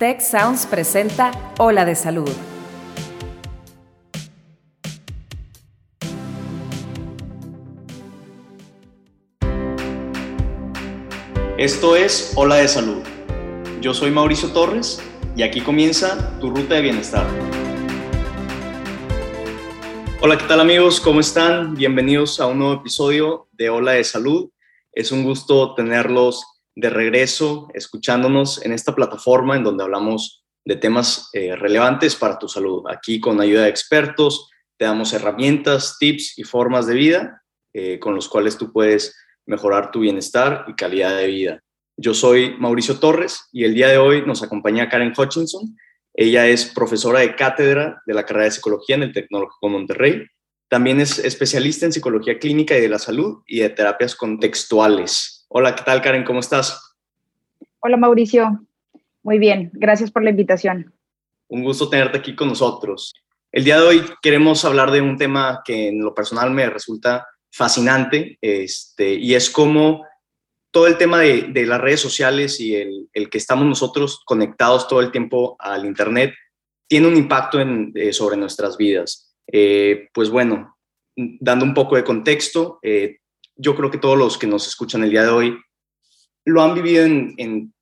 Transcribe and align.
Tech 0.00 0.22
Sounds 0.22 0.64
presenta 0.64 1.30
Ola 1.58 1.84
de 1.84 1.94
Salud. 1.94 2.30
Esto 11.58 11.96
es 11.96 12.32
Ola 12.34 12.54
de 12.54 12.68
Salud. 12.68 13.02
Yo 13.82 13.92
soy 13.92 14.10
Mauricio 14.10 14.50
Torres 14.54 15.02
y 15.36 15.42
aquí 15.42 15.60
comienza 15.60 16.34
tu 16.40 16.48
ruta 16.48 16.76
de 16.76 16.80
bienestar. 16.80 17.26
Hola, 20.22 20.38
¿qué 20.38 20.46
tal 20.46 20.60
amigos? 20.60 20.98
¿Cómo 20.98 21.20
están? 21.20 21.74
Bienvenidos 21.74 22.40
a 22.40 22.46
un 22.46 22.60
nuevo 22.60 22.72
episodio 22.72 23.48
de 23.52 23.68
Ola 23.68 23.92
de 23.92 24.04
Salud. 24.04 24.50
Es 24.94 25.12
un 25.12 25.24
gusto 25.24 25.74
tenerlos 25.74 26.59
de 26.80 26.90
regreso 26.90 27.68
escuchándonos 27.74 28.64
en 28.64 28.72
esta 28.72 28.94
plataforma 28.94 29.56
en 29.56 29.64
donde 29.64 29.84
hablamos 29.84 30.44
de 30.64 30.76
temas 30.76 31.28
eh, 31.32 31.54
relevantes 31.54 32.16
para 32.16 32.38
tu 32.38 32.48
salud. 32.48 32.84
Aquí 32.90 33.20
con 33.20 33.40
ayuda 33.40 33.64
de 33.64 33.68
expertos 33.68 34.50
te 34.78 34.86
damos 34.86 35.12
herramientas, 35.12 35.98
tips 35.98 36.38
y 36.38 36.44
formas 36.44 36.86
de 36.86 36.94
vida 36.94 37.42
eh, 37.74 37.98
con 37.98 38.14
los 38.14 38.28
cuales 38.28 38.56
tú 38.56 38.72
puedes 38.72 39.14
mejorar 39.46 39.90
tu 39.90 40.00
bienestar 40.00 40.64
y 40.68 40.74
calidad 40.74 41.16
de 41.16 41.26
vida. 41.26 41.60
Yo 41.96 42.14
soy 42.14 42.56
Mauricio 42.58 42.98
Torres 42.98 43.48
y 43.52 43.64
el 43.64 43.74
día 43.74 43.88
de 43.88 43.98
hoy 43.98 44.24
nos 44.24 44.42
acompaña 44.42 44.88
Karen 44.88 45.12
Hutchinson. 45.16 45.76
Ella 46.14 46.46
es 46.46 46.66
profesora 46.66 47.20
de 47.20 47.36
cátedra 47.36 48.02
de 48.06 48.14
la 48.14 48.24
carrera 48.24 48.46
de 48.46 48.52
psicología 48.52 48.96
en 48.96 49.02
el 49.02 49.12
Tecnológico 49.12 49.68
Monterrey. 49.68 50.24
También 50.68 51.00
es 51.00 51.18
especialista 51.18 51.84
en 51.84 51.92
psicología 51.92 52.38
clínica 52.38 52.76
y 52.78 52.80
de 52.80 52.88
la 52.88 52.98
salud 52.98 53.42
y 53.46 53.60
de 53.60 53.70
terapias 53.70 54.14
contextuales. 54.14 55.39
Hola, 55.52 55.74
¿qué 55.74 55.82
tal 55.82 56.00
Karen? 56.00 56.22
¿Cómo 56.22 56.38
estás? 56.38 56.94
Hola 57.80 57.96
Mauricio, 57.96 58.64
muy 59.24 59.40
bien, 59.40 59.72
gracias 59.72 60.08
por 60.12 60.22
la 60.22 60.30
invitación. 60.30 60.94
Un 61.48 61.64
gusto 61.64 61.90
tenerte 61.90 62.18
aquí 62.18 62.36
con 62.36 62.46
nosotros. 62.46 63.12
El 63.50 63.64
día 63.64 63.80
de 63.80 63.84
hoy 63.84 64.04
queremos 64.22 64.64
hablar 64.64 64.92
de 64.92 65.00
un 65.00 65.18
tema 65.18 65.62
que 65.64 65.88
en 65.88 66.04
lo 66.04 66.14
personal 66.14 66.52
me 66.52 66.70
resulta 66.70 67.26
fascinante 67.50 68.38
este, 68.40 69.14
y 69.14 69.34
es 69.34 69.50
cómo 69.50 70.06
todo 70.70 70.86
el 70.86 70.96
tema 70.96 71.18
de, 71.18 71.66
las 71.66 71.80
redes 71.80 71.98
sociales 71.98 72.60
y 72.60 72.76
el, 72.76 73.08
que 73.28 73.38
estamos 73.38 73.66
nosotros 73.66 74.22
conectados 74.24 74.86
todo 74.86 75.00
el 75.00 75.10
tiempo 75.10 75.56
al 75.58 75.84
Internet 75.84 76.32
tiene 76.86 77.08
un 77.08 77.16
impacto 77.16 77.58
en, 77.58 77.90
eh, 77.96 78.12
sobre 78.12 78.36
nuestras 78.36 78.76
vidas. 78.76 79.34
Eh, 79.50 80.10
pues 80.14 80.30
bueno, 80.30 80.76
dando 81.16 81.64
un 81.64 81.74
poco 81.74 81.96
de 81.96 82.04
contexto, 82.04 82.78
eh, 82.82 83.16
yo 83.60 83.76
creo 83.76 83.90
que 83.90 83.98
todos 83.98 84.16
los 84.16 84.38
que 84.38 84.46
nos 84.46 84.66
escuchan 84.66 85.04
el 85.04 85.10
día 85.10 85.22
de 85.22 85.28
hoy 85.28 85.58
lo 86.44 86.62
han 86.62 86.74
vivido 86.74 87.04
en, 87.04 87.72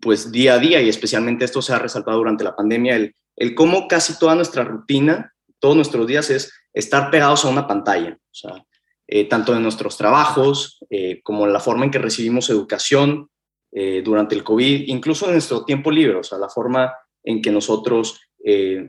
pues 0.00 0.32
día 0.32 0.54
a 0.54 0.58
día 0.58 0.80
y 0.80 0.88
especialmente 0.88 1.44
esto 1.44 1.62
se 1.62 1.72
ha 1.72 1.78
resaltado 1.78 2.18
durante 2.18 2.44
la 2.44 2.56
pandemia, 2.56 2.96
el, 2.96 3.14
el 3.36 3.54
cómo 3.54 3.86
casi 3.88 4.18
toda 4.18 4.34
nuestra 4.34 4.64
rutina, 4.64 5.32
todos 5.58 5.76
nuestros 5.76 6.06
días 6.06 6.28
es 6.30 6.52
estar 6.72 7.10
pegados 7.10 7.44
a 7.44 7.48
una 7.48 7.66
pantalla, 7.66 8.18
o 8.20 8.34
sea, 8.34 8.64
eh, 9.06 9.28
tanto 9.28 9.54
en 9.54 9.62
nuestros 9.62 9.96
trabajos 9.96 10.78
eh, 10.90 11.20
como 11.22 11.46
en 11.46 11.52
la 11.52 11.60
forma 11.60 11.84
en 11.84 11.90
que 11.90 11.98
recibimos 11.98 12.50
educación 12.50 13.28
eh, 13.72 14.02
durante 14.04 14.34
el 14.34 14.44
COVID, 14.44 14.88
incluso 14.88 15.26
en 15.26 15.32
nuestro 15.32 15.64
tiempo 15.64 15.90
libre, 15.90 16.16
o 16.16 16.22
sea, 16.24 16.38
la 16.38 16.48
forma 16.48 16.92
en 17.22 17.40
que 17.42 17.50
nosotros 17.50 18.20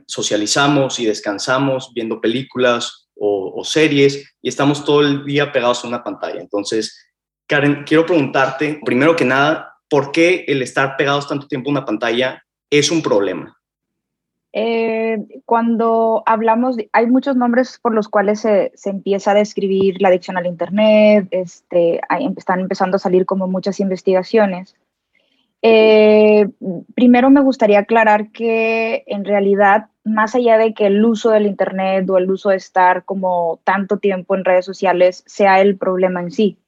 socializamos 0.06 0.98
y 0.98 1.04
descansamos 1.04 1.92
viendo 1.94 2.22
películas 2.22 3.01
o, 3.24 3.64
series 3.64 4.34
y 4.42 4.48
estamos 4.48 4.84
todo 4.84 5.00
el 5.02 5.24
día 5.24 5.52
pegados 5.52 5.84
a 5.84 5.88
una 5.88 6.02
pantalla. 6.02 6.40
Entonces, 6.40 6.98
Karen, 7.46 7.84
quiero 7.86 8.04
preguntarte, 8.04 8.80
primero 8.84 9.14
que 9.14 9.24
nada, 9.24 9.78
¿por 9.88 10.10
qué 10.10 10.44
el 10.48 10.60
estar 10.62 10.96
pegados 10.96 11.28
tanto 11.28 11.46
tiempo 11.46 11.70
a 11.70 11.72
una 11.72 11.84
pantalla 11.84 12.42
es 12.68 12.90
un 12.90 13.00
problema? 13.00 13.56
Eh, 14.54 15.18
cuando 15.46 16.22
hablamos, 16.26 16.76
hay 16.92 17.06
muchos 17.06 17.36
nombres 17.36 17.78
por 17.80 17.94
los 17.94 18.08
cuales 18.08 18.40
se, 18.40 18.72
se, 18.74 18.90
empieza 18.90 19.30
a 19.30 19.34
describir 19.34 20.02
la 20.02 20.08
adicción 20.08 20.36
al 20.36 20.46
Internet, 20.46 21.28
este, 21.30 22.00
están 22.36 22.60
empezando 22.60 22.96
a 22.96 23.00
salir 23.00 23.24
como 23.24 23.46
muchas 23.46 23.80
investigaciones. 23.80 24.74
Eh, 25.62 26.48
primero 26.94 27.30
me 27.30 27.40
gustaría 27.40 27.78
aclarar 27.78 28.30
que 28.32 29.04
en 29.06 29.24
realidad 29.24 29.86
más 30.04 30.34
allá 30.34 30.58
de 30.58 30.74
que 30.74 30.86
el 30.86 31.04
uso 31.04 31.30
del 31.30 31.46
Internet 31.46 32.10
o 32.10 32.18
el 32.18 32.30
uso 32.30 32.50
de 32.50 32.56
estar 32.56 33.04
como 33.04 33.60
tanto 33.62 33.98
tiempo 33.98 34.34
en 34.34 34.44
redes 34.44 34.64
sociales 34.64 35.22
sea 35.26 35.60
el 35.60 35.76
problema 35.76 36.20
en 36.20 36.32
sí. 36.32 36.58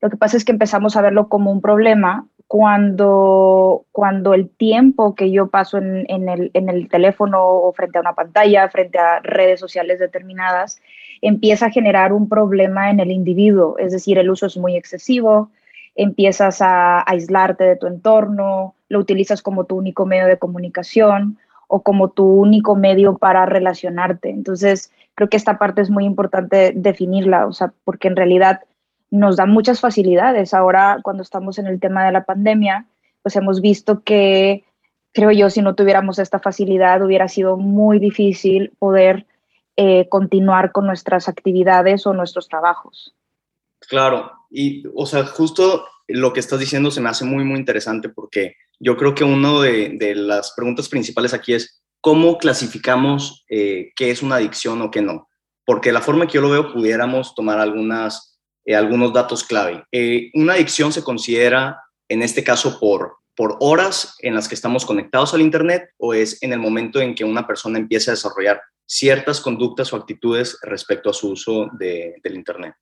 Lo 0.00 0.10
que 0.10 0.16
pasa 0.16 0.36
es 0.36 0.44
que 0.44 0.50
empezamos 0.50 0.96
a 0.96 1.02
verlo 1.02 1.28
como 1.28 1.52
un 1.52 1.60
problema 1.60 2.26
cuando, 2.48 3.86
cuando 3.92 4.34
el 4.34 4.50
tiempo 4.50 5.14
que 5.14 5.30
yo 5.30 5.46
paso 5.46 5.78
en, 5.78 6.28
el, 6.28 6.50
en 6.52 6.68
el 6.68 6.88
teléfono 6.88 7.38
o 7.40 7.72
frente 7.72 7.98
a 7.98 8.00
una 8.00 8.14
pantalla, 8.14 8.68
frente 8.68 8.98
a 8.98 9.20
redes 9.20 9.60
sociales 9.60 10.00
determinadas, 10.00 10.80
empieza 11.22 11.66
a 11.66 11.70
generar 11.70 12.12
un 12.12 12.28
problema 12.28 12.90
en 12.90 12.98
el 12.98 13.12
individuo. 13.12 13.78
Es 13.78 13.92
decir, 13.92 14.18
el 14.18 14.28
uso 14.28 14.46
es 14.46 14.56
muy 14.56 14.76
excesivo, 14.76 15.50
empiezas 15.94 16.62
a 16.62 17.02
aislarte 17.08 17.64
de 17.64 17.76
tu 17.76 17.86
entorno, 17.86 18.74
lo 18.88 18.98
utilizas 18.98 19.42
como 19.42 19.64
tu 19.64 19.76
único 19.76 20.06
medio 20.06 20.26
de 20.26 20.38
comunicación 20.38 21.38
o 21.68 21.82
como 21.82 22.10
tu 22.10 22.26
único 22.26 22.76
medio 22.76 23.18
para 23.18 23.46
relacionarte. 23.46 24.30
Entonces, 24.30 24.92
creo 25.14 25.28
que 25.28 25.36
esta 25.36 25.58
parte 25.58 25.80
es 25.80 25.90
muy 25.90 26.04
importante 26.04 26.72
definirla, 26.74 27.46
o 27.46 27.52
sea, 27.52 27.72
porque 27.84 28.08
en 28.08 28.16
realidad 28.16 28.60
nos 29.10 29.36
da 29.36 29.46
muchas 29.46 29.80
facilidades. 29.80 30.54
Ahora, 30.54 30.98
cuando 31.02 31.22
estamos 31.22 31.58
en 31.58 31.66
el 31.66 31.80
tema 31.80 32.04
de 32.04 32.12
la 32.12 32.24
pandemia, 32.24 32.86
pues 33.22 33.36
hemos 33.36 33.60
visto 33.60 34.02
que, 34.02 34.64
creo 35.12 35.30
yo, 35.30 35.50
si 35.50 35.62
no 35.62 35.74
tuviéramos 35.74 36.18
esta 36.18 36.38
facilidad, 36.38 37.02
hubiera 37.02 37.28
sido 37.28 37.56
muy 37.56 37.98
difícil 37.98 38.72
poder 38.78 39.26
eh, 39.76 40.08
continuar 40.08 40.72
con 40.72 40.86
nuestras 40.86 41.28
actividades 41.28 42.06
o 42.06 42.12
nuestros 42.12 42.48
trabajos. 42.48 43.14
Claro, 43.88 44.32
y, 44.50 44.84
o 44.94 45.06
sea, 45.06 45.24
justo 45.24 45.86
lo 46.08 46.32
que 46.32 46.40
estás 46.40 46.60
diciendo 46.60 46.90
se 46.90 47.00
me 47.00 47.08
hace 47.08 47.24
muy, 47.24 47.44
muy 47.44 47.58
interesante 47.58 48.08
porque 48.08 48.56
yo 48.78 48.96
creo 48.96 49.14
que 49.14 49.24
una 49.24 49.60
de, 49.60 50.14
las 50.14 50.52
preguntas 50.56 50.88
principales 50.88 51.32
aquí 51.32 51.54
es 51.54 51.82
cómo 52.00 52.38
clasificamos 52.38 53.44
eh, 53.48 53.92
qué 53.96 54.10
es 54.10 54.22
una 54.22 54.36
adicción 54.36 54.82
o 54.82 54.90
qué 54.90 55.02
no. 55.02 55.28
Porque 55.64 55.92
la 55.92 56.00
forma 56.00 56.26
que 56.26 56.34
yo 56.34 56.40
lo 56.40 56.50
veo, 56.50 56.72
pudiéramos 56.72 57.34
tomar 57.34 57.60
algunas, 57.60 58.40
eh, 58.64 58.74
algunos 58.74 59.12
datos 59.12 59.44
clave. 59.44 59.84
Eh, 59.92 60.30
una 60.34 60.54
adicción 60.54 60.92
se 60.92 61.04
considera, 61.04 61.80
en 62.08 62.22
este 62.22 62.42
caso, 62.42 62.80
por, 62.80 63.18
por 63.36 63.56
horas 63.60 64.16
en 64.18 64.34
las 64.34 64.48
que 64.48 64.56
estamos 64.56 64.84
conectados 64.84 65.32
al 65.32 65.40
Internet 65.40 65.90
o 65.96 66.12
es 66.12 66.42
en 66.42 66.52
el 66.52 66.58
momento 66.58 67.00
en 67.00 67.14
que 67.14 67.24
una 67.24 67.46
persona 67.46 67.78
empieza 67.78 68.10
a 68.10 68.14
desarrollar 68.14 68.60
ciertas 68.84 69.40
conductas 69.40 69.92
o 69.92 69.96
actitudes 69.96 70.58
respecto 70.62 71.08
a 71.08 71.14
su 71.14 71.30
uso 71.30 71.70
del 71.78 72.34
Internet. 72.34 72.74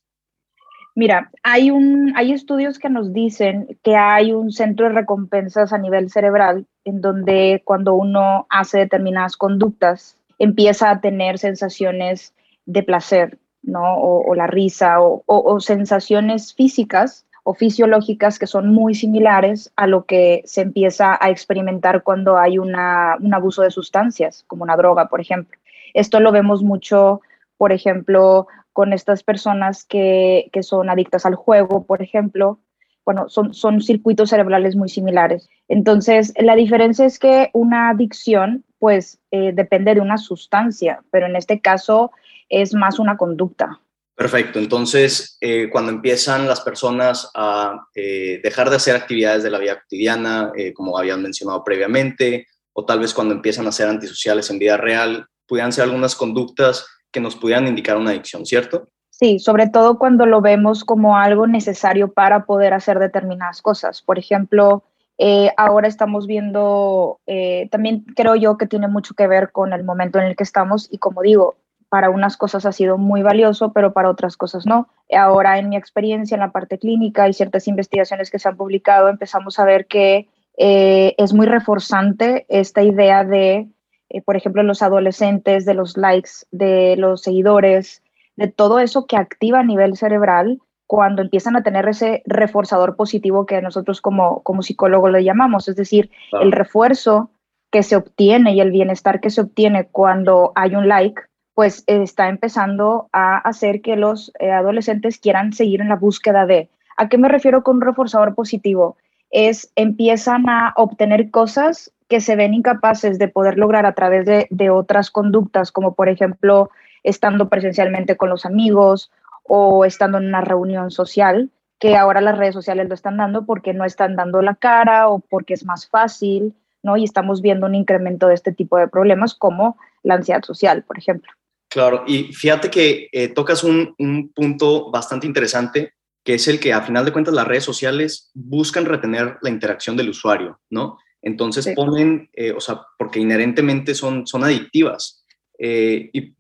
Mira, 0.95 1.31
hay, 1.43 1.71
un, 1.71 2.13
hay 2.17 2.33
estudios 2.33 2.79
que 2.79 2.91
nos 2.91 3.13
dicen 3.13 3.79
que 3.83 3.97
hay 3.97 4.33
un 4.33 4.51
centro 4.51 4.89
de 4.89 4.95
recompensas 4.95 5.73
a 5.73 5.79
nivel 5.79 6.11
cerebral 6.11 6.67
en 6.85 7.01
donde 7.01 7.63
cuando 7.65 7.95
uno 7.95 8.47
hace 8.51 8.79
determinadas 8.79 9.37
conductas 9.37 10.17
empieza 10.39 10.91
a 10.91 11.01
tener 11.01 11.39
sensaciones 11.39 12.35
de 12.67 12.83
placer, 12.83 13.39
¿no? 13.63 13.97
O, 13.99 14.35
la 14.35 14.47
risa 14.47 14.97
o, 15.01 15.61
sensaciones 15.61 16.55
físicas 16.55 17.27
o 17.45 17.55
fisiológicas 17.55 18.39
que 18.39 18.47
son 18.47 18.73
muy 18.73 18.95
similares 18.95 19.73
a 19.77 19.87
lo 19.87 20.05
que 20.05 20.43
se 20.45 20.63
empieza 20.63 21.17
a 21.21 21.31
experimentar 21.31 22.03
cuando 22.03 22.37
hay 22.37 22.59
un 22.59 22.75
abuso 22.75 23.63
de 23.63 23.71
sustancias, 23.71 24.45
como 24.47 24.65
una 24.65 24.77
droga, 24.77 25.09
por 25.09 25.21
ejemplo. 25.21 25.59
Esto 25.95 26.21
lo 26.21 26.33
vemos 26.33 26.63
mucho, 26.63 27.21
por 27.61 27.73
ejemplo, 27.73 28.47
con 28.73 28.95
estas 28.95 29.23
personas 29.23 29.85
que, 29.85 30.49
que 30.51 30.63
son 30.63 30.89
adictas 30.89 31.27
al 31.27 31.35
juego, 31.35 31.85
por 31.85 32.01
ejemplo, 32.01 32.59
bueno, 33.05 33.29
son, 33.29 33.53
son 33.53 33.83
circuitos 33.83 34.31
cerebrales 34.31 34.77
muy 34.77 34.89
similares. 34.89 35.47
Entonces, 35.69 36.33
la 36.39 36.57
diferencia 36.57 37.05
es 37.05 37.19
que 37.19 37.51
una 37.53 37.91
adicción, 37.91 38.65
pues, 38.79 39.19
eh, 39.31 39.53
depende 39.53 39.95
de 39.95 40.01
una 40.01 40.17
sustancia, 40.17 41.03
pero 41.11 41.27
en 41.27 41.37
este 41.37 41.61
caso 41.61 42.13
es 42.49 42.73
más 42.73 42.99
una 42.99 43.19
conducta. 43.19 43.79
Perfecto. 44.15 44.59
Entonces, 44.59 45.37
eh, 45.43 45.69
cuando 45.71 45.93
empiezan 45.93 46.49
las 46.49 46.63
personas 46.63 47.31
a 47.35 47.79
eh, 47.95 48.41
dejar 48.43 48.71
de 48.71 48.77
hacer 48.77 48.97
actividades 48.97 49.43
de 49.43 49.51
la 49.51 49.59
vida 49.59 49.79
cotidiana, 49.83 50.51
como 50.75 50.97
habían 50.97 51.21
mencionado 51.21 51.63
previamente, 51.63 52.47
o 52.73 52.87
tal 52.87 53.01
vez 53.01 53.13
cuando 53.13 53.35
empiezan 53.35 53.67
a 53.67 53.73
ser 53.73 53.89
antisociales 53.89 54.49
en 54.49 54.59
vida 54.59 54.79
real, 54.79 55.27
pudieran 55.47 55.75
ser 55.75 55.85
algunas 55.85 56.15
conductas 56.15 56.87
que 57.11 57.21
nos 57.21 57.37
pudieran 57.37 57.67
indicar 57.67 57.97
una 57.97 58.11
adicción, 58.11 58.47
¿cierto? 58.47 58.89
Sí, 59.11 59.39
sobre 59.39 59.69
todo 59.69 59.99
cuando 59.99 60.25
lo 60.25 60.41
vemos 60.41 60.85
como 60.85 61.17
algo 61.17 61.47
necesario 61.47 62.13
para 62.13 62.47
poder 62.47 62.73
hacer 62.73 62.99
determinadas 62.99 63.61
cosas. 63.61 64.01
Por 64.01 64.19
ejemplo, 64.19 64.83
eh, 65.19 65.51
ahora 65.59 65.89
estamos 65.89 66.27
viendo, 66.27 67.21
eh, 67.27 67.69
también 67.71 68.05
creo 68.17 68.37
yo 68.37 68.57
que 68.57 68.67
tiene 68.67 68.89
mucho 68.89 69.15
que 69.15 69.27
ver 69.27 69.53
con 69.53 69.75
el 69.75 69.85
momento 69.85 70.19
en 70.19 70.25
el 70.25 70.37
que 70.37 70.45
estamos 70.45 70.89
y 70.91 70.97
como 70.97 71.21
digo, 71.21 71.57
para 71.91 72.09
unas 72.09 72.39
cosas 72.39 72.65
ha 72.65 72.73
sido 72.73 72.97
muy 72.97 73.21
valioso, 73.23 73.73
pero 73.73 73.93
para 73.93 74.09
otras 74.09 74.39
cosas 74.39 74.65
no. 74.65 74.89
Ahora 75.15 75.59
en 75.59 75.69
mi 75.69 75.77
experiencia 75.77 76.37
en 76.37 76.41
la 76.41 76.53
parte 76.53 76.79
clínica 76.79 77.29
y 77.29 77.35
ciertas 77.35 77.69
investigaciones 77.69 78.31
que 78.31 78.39
se 78.39 78.49
han 78.49 78.57
publicado, 78.57 79.09
empezamos 79.09 79.59
a 79.59 79.67
ver 79.67 79.87
que 79.87 80.29
eh, 80.57 81.15
es 81.19 81.35
muy 81.35 81.47
reforzante 81.47 82.47
esta 82.49 82.83
idea 82.83 83.25
de, 83.25 83.69
eh, 84.11 84.23
por 84.23 84.37
ejemplo, 84.37 84.63
los 84.63 84.83
adolescentes, 84.83 85.65
de 85.65 85.75
los 85.75 85.97
likes, 85.97 86.31
de 86.51 86.97
los 86.97 87.23
seguidores, 87.23 88.03
de 88.37 88.49
todo 88.49 88.79
eso 88.79 89.07
que 89.07 89.17
activa 89.17 89.61
a 89.61 89.65
nivel 89.65 89.97
cerebral 89.97 90.61
cuando 90.87 91.23
empiezan 91.23 91.55
a 91.55 91.63
tener 91.63 91.89
ese 91.89 92.23
reforzador 92.27 92.97
positivo 92.97 93.47
que 93.47 93.63
nosotros 93.63 94.01
como, 94.01 94.43
como 94.43 94.63
psicólogos 94.63 95.13
le 95.13 95.23
llamamos, 95.23 95.69
es 95.69 95.77
decir, 95.77 96.11
el 96.33 96.51
refuerzo 96.51 97.31
que 97.71 97.85
se 97.85 97.95
obtiene 97.95 98.55
y 98.55 98.61
el 98.61 98.73
bienestar 98.73 99.21
que 99.21 99.31
se 99.31 99.43
obtiene 99.43 99.87
cuando 99.87 100.51
hay 100.57 100.75
un 100.75 100.89
like, 100.89 101.23
pues 101.55 101.85
está 101.87 102.29
empezando 102.29 103.09
a 103.13 103.39
hacer 103.39 103.83
que 103.83 103.95
los 103.95 104.33
eh, 104.41 104.51
adolescentes 104.51 105.19
quieran 105.19 105.53
seguir 105.53 105.81
en 105.81 105.89
la 105.89 105.97
búsqueda 105.97 106.47
de. 106.47 106.69
¿A 106.97 107.09
qué 107.09 107.19
me 107.19 107.29
refiero 107.29 107.63
con 107.63 107.77
un 107.77 107.83
reforzador 107.83 108.35
positivo? 108.35 108.97
Es 109.31 109.71
empiezan 109.77 110.49
a 110.49 110.73
obtener 110.77 111.31
cosas 111.31 111.93
que 112.09 112.21
se 112.21 112.37
ven 112.37 112.55
incapaces 112.55 113.19
de 113.19 113.29
poder 113.29 113.57
lograr 113.57 113.87
a 113.87 113.95
través 113.95 114.27
de, 114.27 114.47
de 114.51 114.71
otras 114.71 115.11
conductas, 115.11 115.71
como 115.71 115.95
por 115.95 116.09
ejemplo 116.09 116.71
estando 117.03 117.49
presencialmente 117.49 118.17
con 118.17 118.29
los 118.29 118.45
amigos 118.45 119.11
o 119.45 119.85
estando 119.85 120.19
en 120.19 120.27
una 120.27 120.41
reunión 120.41 120.91
social, 120.91 121.51
que 121.79 121.97
ahora 121.97 122.21
las 122.21 122.37
redes 122.37 122.55
sociales 122.55 122.89
lo 122.89 122.95
están 122.95 123.17
dando 123.17 123.47
porque 123.47 123.73
no 123.73 123.85
están 123.85 124.17
dando 124.17 124.43
la 124.43 124.55
cara 124.55 125.09
o 125.09 125.21
porque 125.21 125.55
es 125.55 125.65
más 125.65 125.89
fácil 125.89 126.55
¿no? 126.83 126.97
Y 126.97 127.05
estamos 127.05 127.43
viendo 127.43 127.67
un 127.67 127.75
incremento 127.75 128.29
de 128.29 128.35
este 128.35 128.53
tipo 128.53 128.79
de 128.79 128.89
problemas 128.89 129.35
como 129.35 129.77
la 130.03 130.15
ansiedad 130.15 130.43
social, 130.43 130.85
por 130.85 130.99
ejemplo. 130.99 131.31
Claro, 131.69 132.05
y 132.07 132.33
fíjate 132.33 132.71
que 132.71 133.09
eh, 133.13 133.29
tocas 133.29 133.63
un, 133.63 133.95
punto 134.35 134.91
bastante 134.91 135.27
interesante, 135.27 135.95
que 136.25 136.35
es 136.35 136.49
el 136.49 136.61
que 136.61 136.73
a 136.73 136.83
final 136.83 137.05
de 137.05 137.13
cuentas 137.13 137.35
las 137.35 137.47
redes 137.47 137.65
sociales 137.65 138.31
buscan 138.35 138.85
retener 138.85 139.39
la 139.43 139.51
interacción 139.51 139.97
del 139.97 140.11
usuario, 140.11 140.61
¿no? 140.71 140.99
Entonces 141.23 141.69
ponen, 141.75 142.31
eh, 142.33 142.53
o 142.53 142.61
sea, 142.61 142.83
porque 142.99 143.21
inherentemente 143.21 143.95
son, 143.95 144.27
son 144.27 144.45
adictivas. 144.45 145.25
Eh, 145.59 146.09
y 146.15 146.35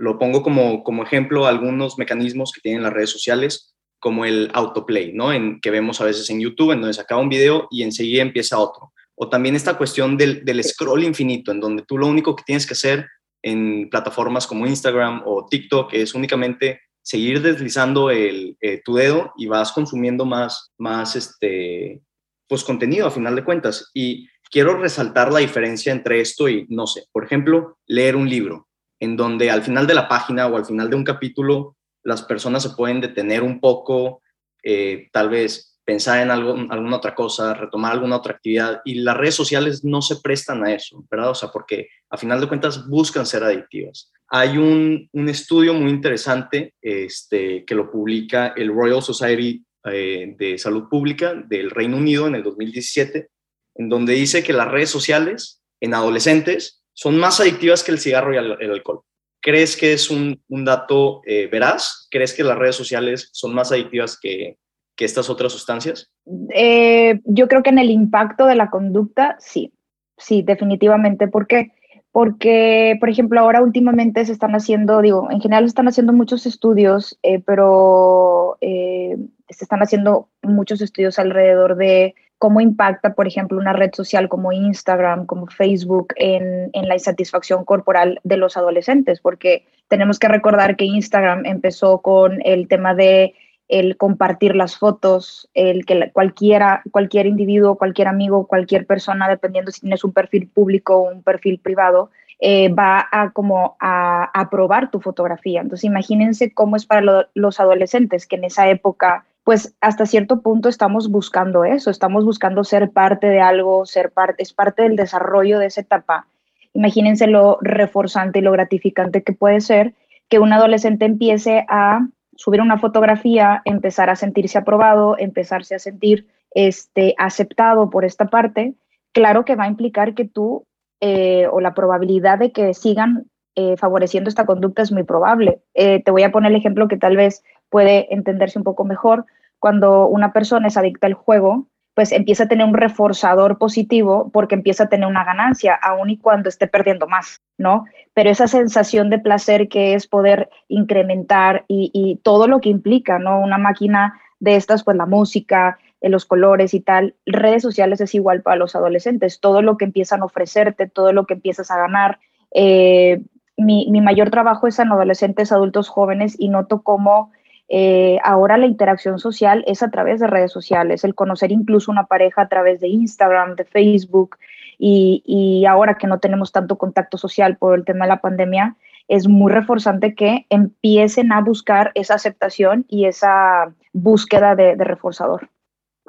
lo 0.00 0.18
pongo 0.18 0.42
como, 0.42 0.82
como 0.82 1.04
ejemplo 1.04 1.46
algunos 1.46 1.98
mecanismos 1.98 2.52
que 2.52 2.60
tienen 2.60 2.82
las 2.82 2.92
redes 2.92 3.10
sociales, 3.10 3.76
como 4.00 4.24
el 4.24 4.50
autoplay, 4.54 5.12
¿no? 5.12 5.32
En, 5.32 5.60
que 5.60 5.70
vemos 5.70 6.00
a 6.00 6.04
veces 6.04 6.28
en 6.30 6.40
YouTube, 6.40 6.72
en 6.72 6.80
donde 6.80 6.94
se 6.94 7.00
acaba 7.00 7.20
un 7.20 7.28
video 7.28 7.68
y 7.70 7.82
enseguida 7.82 8.22
empieza 8.22 8.58
otro 8.58 8.92
o 9.18 9.28
también 9.28 9.56
esta 9.56 9.76
cuestión 9.76 10.16
del, 10.16 10.64
scroll 10.64 11.02
infinito, 11.02 11.50
en 11.50 11.60
donde 11.60 11.82
tú 11.82 11.98
lo 11.98 12.06
único 12.06 12.36
que 12.36 12.44
tienes 12.44 12.66
que 12.66 12.74
hacer 12.74 13.06
en 13.42 13.88
plataformas 13.90 14.46
como 14.46 14.66
Instagram 14.66 15.22
o 15.26 15.46
TikTok 15.48 15.92
es 15.94 16.14
únicamente 16.14 16.80
seguir 17.08 17.40
deslizando 17.40 18.10
el, 18.10 18.58
eh, 18.60 18.82
tu 18.84 18.96
dedo 18.96 19.32
y 19.38 19.46
vas 19.46 19.72
consumiendo 19.72 20.26
más, 20.26 20.72
más 20.76 21.16
este, 21.16 22.02
pues, 22.46 22.62
contenido 22.62 23.06
a 23.06 23.10
final 23.10 23.34
de 23.34 23.44
cuentas. 23.44 23.90
Y 23.94 24.28
quiero 24.50 24.76
resaltar 24.76 25.32
la 25.32 25.38
diferencia 25.38 25.90
entre 25.90 26.20
esto 26.20 26.50
y, 26.50 26.66
no 26.68 26.86
sé, 26.86 27.04
por 27.10 27.24
ejemplo, 27.24 27.78
leer 27.86 28.14
un 28.14 28.28
libro, 28.28 28.68
en 29.00 29.16
donde 29.16 29.50
al 29.50 29.62
final 29.62 29.86
de 29.86 29.94
la 29.94 30.06
página 30.06 30.48
o 30.48 30.58
al 30.58 30.66
final 30.66 30.90
de 30.90 30.96
un 30.96 31.04
capítulo 31.04 31.78
las 32.04 32.20
personas 32.20 32.62
se 32.62 32.70
pueden 32.76 33.00
detener 33.00 33.42
un 33.42 33.58
poco, 33.58 34.20
eh, 34.62 35.08
tal 35.10 35.30
vez 35.30 35.80
pensar 35.86 36.20
en 36.20 36.30
algo, 36.30 36.56
alguna 36.68 36.98
otra 36.98 37.14
cosa, 37.14 37.54
retomar 37.54 37.92
alguna 37.92 38.16
otra 38.16 38.34
actividad. 38.34 38.82
Y 38.84 38.96
las 38.96 39.16
redes 39.16 39.34
sociales 39.34 39.82
no 39.82 40.02
se 40.02 40.16
prestan 40.16 40.62
a 40.62 40.74
eso, 40.74 41.02
¿verdad? 41.10 41.30
O 41.30 41.34
sea, 41.34 41.48
porque 41.48 41.88
a 42.10 42.18
final 42.18 42.38
de 42.38 42.48
cuentas 42.48 42.86
buscan 42.86 43.24
ser 43.24 43.44
adictivas. 43.44 44.12
Hay 44.30 44.58
un, 44.58 45.08
un 45.12 45.28
estudio 45.28 45.74
muy 45.74 45.90
interesante 45.90 46.74
este, 46.82 47.64
que 47.64 47.74
lo 47.74 47.90
publica 47.90 48.48
el 48.56 48.68
Royal 48.68 49.02
Society 49.02 49.64
eh, 49.84 50.34
de 50.36 50.58
Salud 50.58 50.88
Pública 50.88 51.34
del 51.34 51.70
Reino 51.70 51.96
Unido 51.96 52.26
en 52.26 52.34
el 52.34 52.42
2017, 52.42 53.28
en 53.76 53.88
donde 53.88 54.14
dice 54.14 54.42
que 54.42 54.52
las 54.52 54.68
redes 54.68 54.90
sociales 54.90 55.62
en 55.80 55.94
adolescentes 55.94 56.82
son 56.92 57.16
más 57.18 57.40
adictivas 57.40 57.84
que 57.84 57.92
el 57.92 58.00
cigarro 58.00 58.34
y 58.34 58.36
el, 58.36 58.70
alcohol. 58.70 59.02
¿Crees 59.40 59.76
que 59.76 59.92
es 59.92 60.10
un, 60.10 60.42
un 60.48 60.64
dato 60.64 61.22
eh, 61.24 61.46
veraz? 61.46 62.08
¿Crees 62.10 62.34
que 62.34 62.42
las 62.42 62.58
redes 62.58 62.74
sociales 62.74 63.30
son 63.32 63.54
más 63.54 63.70
adictivas 63.70 64.18
que, 64.20 64.58
que 64.96 65.04
estas 65.04 65.30
otras 65.30 65.52
sustancias? 65.52 66.10
Eh, 66.52 67.20
yo 67.24 67.46
creo 67.46 67.62
que 67.62 67.70
en 67.70 67.78
el 67.78 67.90
impacto 67.90 68.46
de 68.46 68.56
la 68.56 68.68
conducta, 68.68 69.36
sí, 69.38 69.72
sí, 70.18 70.42
definitivamente. 70.42 71.28
¿Por 71.28 71.46
qué? 71.46 71.70
Porque, 72.12 72.96
por 73.00 73.10
ejemplo, 73.10 73.40
ahora 73.40 73.62
últimamente 73.62 74.24
se 74.24 74.32
están 74.32 74.52
haciendo, 74.52 75.02
digo, 75.02 75.28
en 75.30 75.40
general 75.40 75.64
se 75.64 75.68
están 75.68 75.88
haciendo 75.88 76.12
muchos 76.12 76.46
estudios, 76.46 77.18
eh, 77.22 77.40
pero 77.40 78.56
eh, 78.60 79.16
se 79.48 79.64
están 79.64 79.80
haciendo 79.80 80.28
muchos 80.42 80.80
estudios 80.80 81.18
alrededor 81.18 81.76
de 81.76 82.14
cómo 82.38 82.60
impacta, 82.60 83.14
por 83.14 83.26
ejemplo, 83.26 83.58
una 83.58 83.72
red 83.72 83.90
social 83.92 84.28
como 84.28 84.52
Instagram, 84.52 85.26
como 85.26 85.46
Facebook, 85.48 86.14
en, 86.16 86.70
en, 86.72 86.88
la 86.88 86.94
insatisfacción 86.94 87.64
corporal 87.64 88.20
de 88.22 88.36
los 88.36 88.56
adolescentes, 88.56 89.20
porque 89.20 89.66
tenemos 89.88 90.18
que 90.18 90.28
recordar 90.28 90.76
que 90.76 90.84
Instagram 90.84 91.46
empezó 91.46 92.00
con 92.00 92.40
el 92.44 92.68
tema 92.68 92.94
de 92.94 93.34
el 93.68 93.96
compartir 93.96 94.56
las 94.56 94.76
fotos, 94.76 95.48
el 95.54 95.84
que 95.84 96.10
cualquiera, 96.12 96.82
cualquier 96.90 97.26
individuo, 97.26 97.76
cualquier 97.76 98.08
amigo, 98.08 98.46
cualquier 98.46 98.86
persona, 98.86 99.28
dependiendo 99.28 99.70
si 99.70 99.82
tienes 99.82 100.04
un 100.04 100.12
perfil 100.12 100.48
público 100.48 100.96
o 100.96 101.10
un 101.12 101.22
perfil 101.22 101.60
privado, 101.60 102.10
eh, 102.40 102.68
va 102.72 103.06
a 103.10 103.30
como 103.32 103.76
a, 103.80 104.30
aprobar 104.32 104.90
tu 104.90 105.00
fotografía. 105.00 105.60
Entonces 105.60 105.84
imagínense 105.84 106.52
cómo 106.52 106.76
es 106.76 106.86
para 106.86 107.26
los 107.34 107.60
adolescentes 107.60 108.26
que 108.26 108.36
en 108.36 108.44
esa 108.44 108.68
época, 108.68 109.24
pues 109.44 109.74
hasta 109.80 110.06
cierto 110.06 110.40
punto 110.40 110.68
estamos 110.68 111.10
buscando 111.10 111.64
eso, 111.64 111.90
estamos 111.90 112.24
buscando 112.24 112.64
ser 112.64 112.90
parte 112.90 113.26
de 113.26 113.40
algo, 113.40 113.84
ser 113.86 114.12
parte, 114.12 114.42
es 114.42 114.52
parte 114.52 114.82
del 114.82 114.96
desarrollo 114.96 115.58
de 115.58 115.66
esa 115.66 115.80
etapa. 115.82 116.26
Imagínense 116.74 117.26
lo 117.26 117.58
reforzante 117.60 118.38
y 118.38 118.42
lo 118.42 118.52
gratificante 118.52 119.22
que 119.22 119.32
puede 119.32 119.60
ser 119.60 119.94
que 120.28 120.38
un 120.38 120.52
adolescente 120.52 121.06
empiece 121.06 121.66
a 121.68 122.06
subir 122.38 122.60
una 122.60 122.78
fotografía, 122.78 123.62
empezar 123.64 124.10
a 124.10 124.16
sentirse 124.16 124.58
aprobado, 124.58 125.18
empezarse 125.18 125.74
a 125.74 125.80
sentir 125.80 126.28
este, 126.52 127.14
aceptado 127.18 127.90
por 127.90 128.04
esta 128.04 128.26
parte, 128.26 128.74
claro 129.12 129.44
que 129.44 129.56
va 129.56 129.64
a 129.64 129.68
implicar 129.68 130.14
que 130.14 130.24
tú 130.24 130.64
eh, 131.00 131.48
o 131.50 131.60
la 131.60 131.74
probabilidad 131.74 132.38
de 132.38 132.52
que 132.52 132.74
sigan 132.74 133.26
eh, 133.56 133.76
favoreciendo 133.76 134.28
esta 134.28 134.46
conducta 134.46 134.82
es 134.82 134.92
muy 134.92 135.02
probable. 135.02 135.60
Eh, 135.74 136.00
te 136.04 136.12
voy 136.12 136.22
a 136.22 136.30
poner 136.30 136.52
el 136.52 136.58
ejemplo 136.58 136.86
que 136.86 136.96
tal 136.96 137.16
vez 137.16 137.42
puede 137.70 138.12
entenderse 138.14 138.56
un 138.56 138.64
poco 138.64 138.84
mejor. 138.84 139.26
Cuando 139.58 140.06
una 140.06 140.32
persona 140.32 140.68
es 140.68 140.76
adicta 140.76 141.08
al 141.08 141.14
juego, 141.14 141.66
pues 141.98 142.12
empieza 142.12 142.44
a 142.44 142.46
tener 142.46 142.64
un 142.64 142.74
reforzador 142.74 143.58
positivo 143.58 144.30
porque 144.32 144.54
empieza 144.54 144.84
a 144.84 144.88
tener 144.88 145.08
una 145.08 145.24
ganancia, 145.24 145.74
aun 145.74 146.10
y 146.10 146.16
cuando 146.16 146.48
esté 146.48 146.68
perdiendo 146.68 147.08
más, 147.08 147.42
¿no? 147.56 147.86
Pero 148.14 148.30
esa 148.30 148.46
sensación 148.46 149.10
de 149.10 149.18
placer 149.18 149.66
que 149.68 149.94
es 149.94 150.06
poder 150.06 150.48
incrementar 150.68 151.64
y, 151.66 152.20
todo 152.22 152.46
lo 152.46 152.60
que 152.60 152.68
implica, 152.68 153.18
¿no? 153.18 153.40
Una 153.40 153.58
máquina 153.58 154.16
de 154.38 154.54
estas, 154.54 154.84
pues 154.84 154.96
la 154.96 155.06
música, 155.06 155.80
eh, 156.00 156.08
los 156.08 156.24
colores 156.24 156.72
y 156.72 156.78
tal, 156.78 157.16
redes 157.26 157.62
sociales 157.62 158.00
es 158.00 158.14
igual 158.14 158.42
para 158.42 158.54
los 158.54 158.76
adolescentes, 158.76 159.40
todo 159.40 159.60
lo 159.60 159.76
que 159.76 159.84
empiezan 159.84 160.22
a 160.22 160.26
ofrecerte, 160.26 160.86
todo 160.86 161.12
lo 161.12 161.26
que 161.26 161.34
empiezas 161.34 161.68
a 161.72 161.78
ganar. 161.78 162.20
Eh, 162.54 163.22
mi, 163.56 163.88
mi 163.90 164.00
mayor 164.00 164.30
trabajo 164.30 164.68
es 164.68 164.78
en 164.78 164.92
adolescentes, 164.92 165.50
adultos 165.50 165.88
jóvenes 165.88 166.36
y 166.38 166.48
noto 166.48 166.82
cómo 166.82 167.32
eh, 167.68 168.18
ahora 168.24 168.56
la 168.56 168.66
interacción 168.66 169.18
social 169.18 169.62
es 169.66 169.82
a 169.82 169.90
través 169.90 170.20
de 170.20 170.26
redes 170.26 170.52
sociales, 170.52 171.04
el 171.04 171.14
conocer 171.14 171.52
incluso 171.52 171.90
una 171.90 172.06
pareja 172.06 172.42
a 172.42 172.48
través 172.48 172.80
de 172.80 172.88
Instagram, 172.88 173.56
de 173.56 173.64
Facebook, 173.64 174.36
y, 174.80 175.64
ahora 175.68 175.98
que 175.98 176.06
no 176.06 176.20
tenemos 176.20 176.52
tanto 176.52 176.78
contacto 176.78 177.18
social 177.18 177.56
por 177.56 177.76
el 177.76 177.84
tema 177.84 178.04
de 178.04 178.10
la 178.10 178.20
pandemia, 178.20 178.76
es 179.08 179.26
muy 179.26 179.50
reforzante 179.50 180.14
que 180.14 180.46
empiecen 180.50 181.32
a 181.32 181.40
buscar 181.40 181.90
esa 181.94 182.14
aceptación 182.14 182.84
y 182.88 183.06
esa 183.06 183.74
búsqueda 183.92 184.54
de, 184.54 184.76
reforzador. 184.76 185.48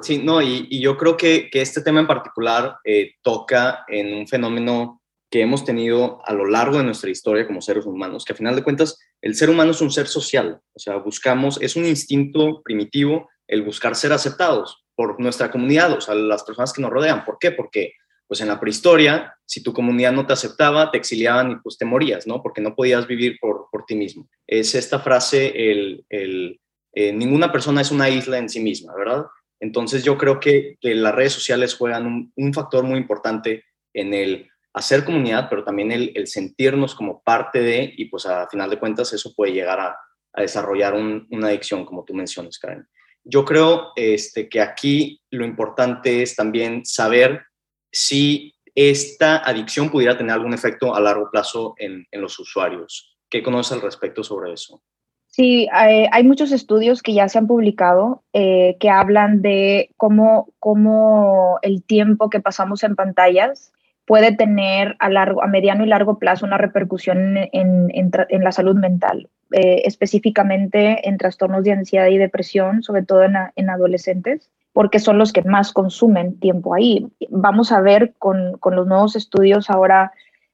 Sí, 0.00 0.22
no, 0.22 0.40
y, 0.40 0.80
yo 0.80 0.96
creo 0.96 1.16
que, 1.16 1.50
este 1.52 1.82
tema 1.82 2.00
en 2.00 2.06
particular 2.06 2.76
eh, 2.84 3.14
toca 3.22 3.84
en 3.88 4.14
un 4.14 4.28
fenómeno 4.28 5.00
que 5.30 5.42
hemos 5.42 5.64
tenido 5.64 6.20
a 6.24 6.32
lo 6.32 6.46
largo 6.46 6.78
de 6.78 6.84
nuestra 6.84 7.10
historia 7.10 7.46
como 7.46 7.60
seres 7.60 7.86
humanos, 7.86 8.24
que 8.24 8.32
a 8.32 8.36
final 8.36 8.56
de 8.56 8.64
cuentas 8.64 8.98
el 9.22 9.34
ser 9.34 9.50
humano 9.50 9.72
es 9.72 9.80
un 9.80 9.90
ser 9.90 10.06
social, 10.06 10.60
o 10.74 10.78
sea, 10.78 10.96
buscamos, 10.96 11.60
es 11.60 11.76
un 11.76 11.84
instinto 11.84 12.62
primitivo 12.62 13.28
el 13.46 13.62
buscar 13.62 13.96
ser 13.96 14.12
aceptados 14.12 14.84
por 14.94 15.20
nuestra 15.20 15.50
comunidad, 15.50 15.92
o 15.92 16.00
sea, 16.00 16.14
las 16.14 16.42
personas 16.44 16.72
que 16.72 16.82
nos 16.82 16.90
rodean. 16.90 17.24
¿Por 17.24 17.38
qué? 17.38 17.52
Porque 17.52 17.94
pues 18.26 18.40
en 18.40 18.48
la 18.48 18.60
prehistoria, 18.60 19.34
si 19.44 19.60
tu 19.60 19.72
comunidad 19.72 20.12
no 20.12 20.24
te 20.24 20.32
aceptaba, 20.32 20.90
te 20.92 20.98
exiliaban 20.98 21.50
y 21.50 21.56
pues 21.56 21.76
te 21.76 21.84
morías, 21.84 22.28
¿no? 22.28 22.42
Porque 22.42 22.60
no 22.60 22.76
podías 22.76 23.08
vivir 23.08 23.38
por, 23.40 23.66
por 23.72 23.84
ti 23.86 23.96
mismo. 23.96 24.28
Es 24.46 24.76
esta 24.76 25.00
frase, 25.00 25.52
el, 25.70 26.04
el 26.08 26.60
eh, 26.92 27.12
ninguna 27.12 27.50
persona 27.50 27.80
es 27.80 27.90
una 27.90 28.08
isla 28.08 28.38
en 28.38 28.48
sí 28.48 28.60
misma, 28.60 28.94
¿verdad? 28.94 29.24
Entonces 29.58 30.04
yo 30.04 30.16
creo 30.16 30.38
que, 30.38 30.76
las 30.80 31.14
redes 31.14 31.32
sociales 31.32 31.74
juegan 31.74 32.32
un 32.36 32.54
factor 32.54 32.84
muy 32.84 32.98
importante 32.98 33.64
en 33.92 34.14
el 34.14 34.48
hacer 34.72 35.04
comunidad, 35.04 35.48
pero 35.48 35.64
también 35.64 35.90
el, 35.92 36.26
sentirnos 36.26 36.94
como 36.94 37.22
parte 37.22 37.60
de, 37.60 37.92
y 37.96 38.06
pues 38.06 38.26
a 38.26 38.48
final 38.48 38.70
de 38.70 38.78
cuentas 38.78 39.12
eso 39.12 39.34
puede 39.34 39.52
llegar 39.52 39.80
a, 39.80 39.96
desarrollar 40.36 40.94
una 40.94 41.48
adicción, 41.48 41.84
como 41.84 42.04
tú 42.04 42.14
mencionas, 42.14 42.56
Karen. 42.56 42.86
Yo 43.24 43.44
creo 43.44 43.88
este, 43.96 44.48
que 44.48 44.60
aquí 44.60 45.20
lo 45.30 45.44
importante 45.44 46.22
es 46.22 46.36
también 46.36 46.84
saber 46.86 47.42
si 47.90 48.54
esta 48.74 49.38
adicción 49.38 49.90
pudiera 49.90 50.16
tener 50.16 50.32
algún 50.32 50.54
efecto 50.54 50.94
a 50.94 51.00
largo 51.00 51.28
plazo 51.30 51.74
en, 51.78 52.06
los 52.12 52.38
usuarios. 52.38 53.18
¿Qué 53.28 53.42
conoces 53.42 53.72
al 53.72 53.82
respecto 53.82 54.22
sobre 54.22 54.52
eso? 54.52 54.82
Sí, 55.26 55.68
hay, 55.72 56.24
muchos 56.24 56.52
estudios 56.52 57.02
que 57.02 57.14
ya 57.14 57.28
se 57.28 57.38
han 57.38 57.46
publicado 57.46 58.22
eh, 58.32 58.76
que 58.80 58.90
hablan 58.90 59.42
de 59.42 59.90
cómo, 59.96 60.52
cómo 60.58 61.58
el 61.62 61.84
tiempo 61.84 62.30
que 62.30 62.40
pasamos 62.40 62.82
en 62.82 62.96
pantallas 62.96 63.72
puede 64.10 64.32
tener 64.34 64.96
a, 64.98 65.08
largo, 65.08 65.40
a 65.40 65.46
mediano 65.46 65.84
y 65.84 65.88
largo 65.88 66.18
plazo 66.18 66.44
una 66.44 66.58
repercusión 66.58 67.36
en, 67.52 68.42
la 68.42 68.50
salud 68.50 68.74
mental, 68.74 69.28
eh, 69.52 69.82
específicamente 69.84 71.08
en 71.08 71.16
trastornos 71.16 71.62
de 71.62 71.70
ansiedad 71.70 72.08
y 72.08 72.18
depresión, 72.18 72.82
sobre 72.82 73.04
todo 73.04 73.22
en, 73.22 73.70
adolescentes, 73.70 74.50
porque 74.72 74.98
son 74.98 75.16
los 75.16 75.32
que 75.32 75.42
más 75.42 75.72
consumen 75.72 76.40
tiempo 76.40 76.74
ahí. 76.74 77.06
Vamos 77.28 77.70
a 77.70 77.80
ver 77.82 78.14
con, 78.18 78.58
los 78.60 78.86
nuevos 78.88 79.14
estudios 79.14 79.70
ahora 79.70 80.10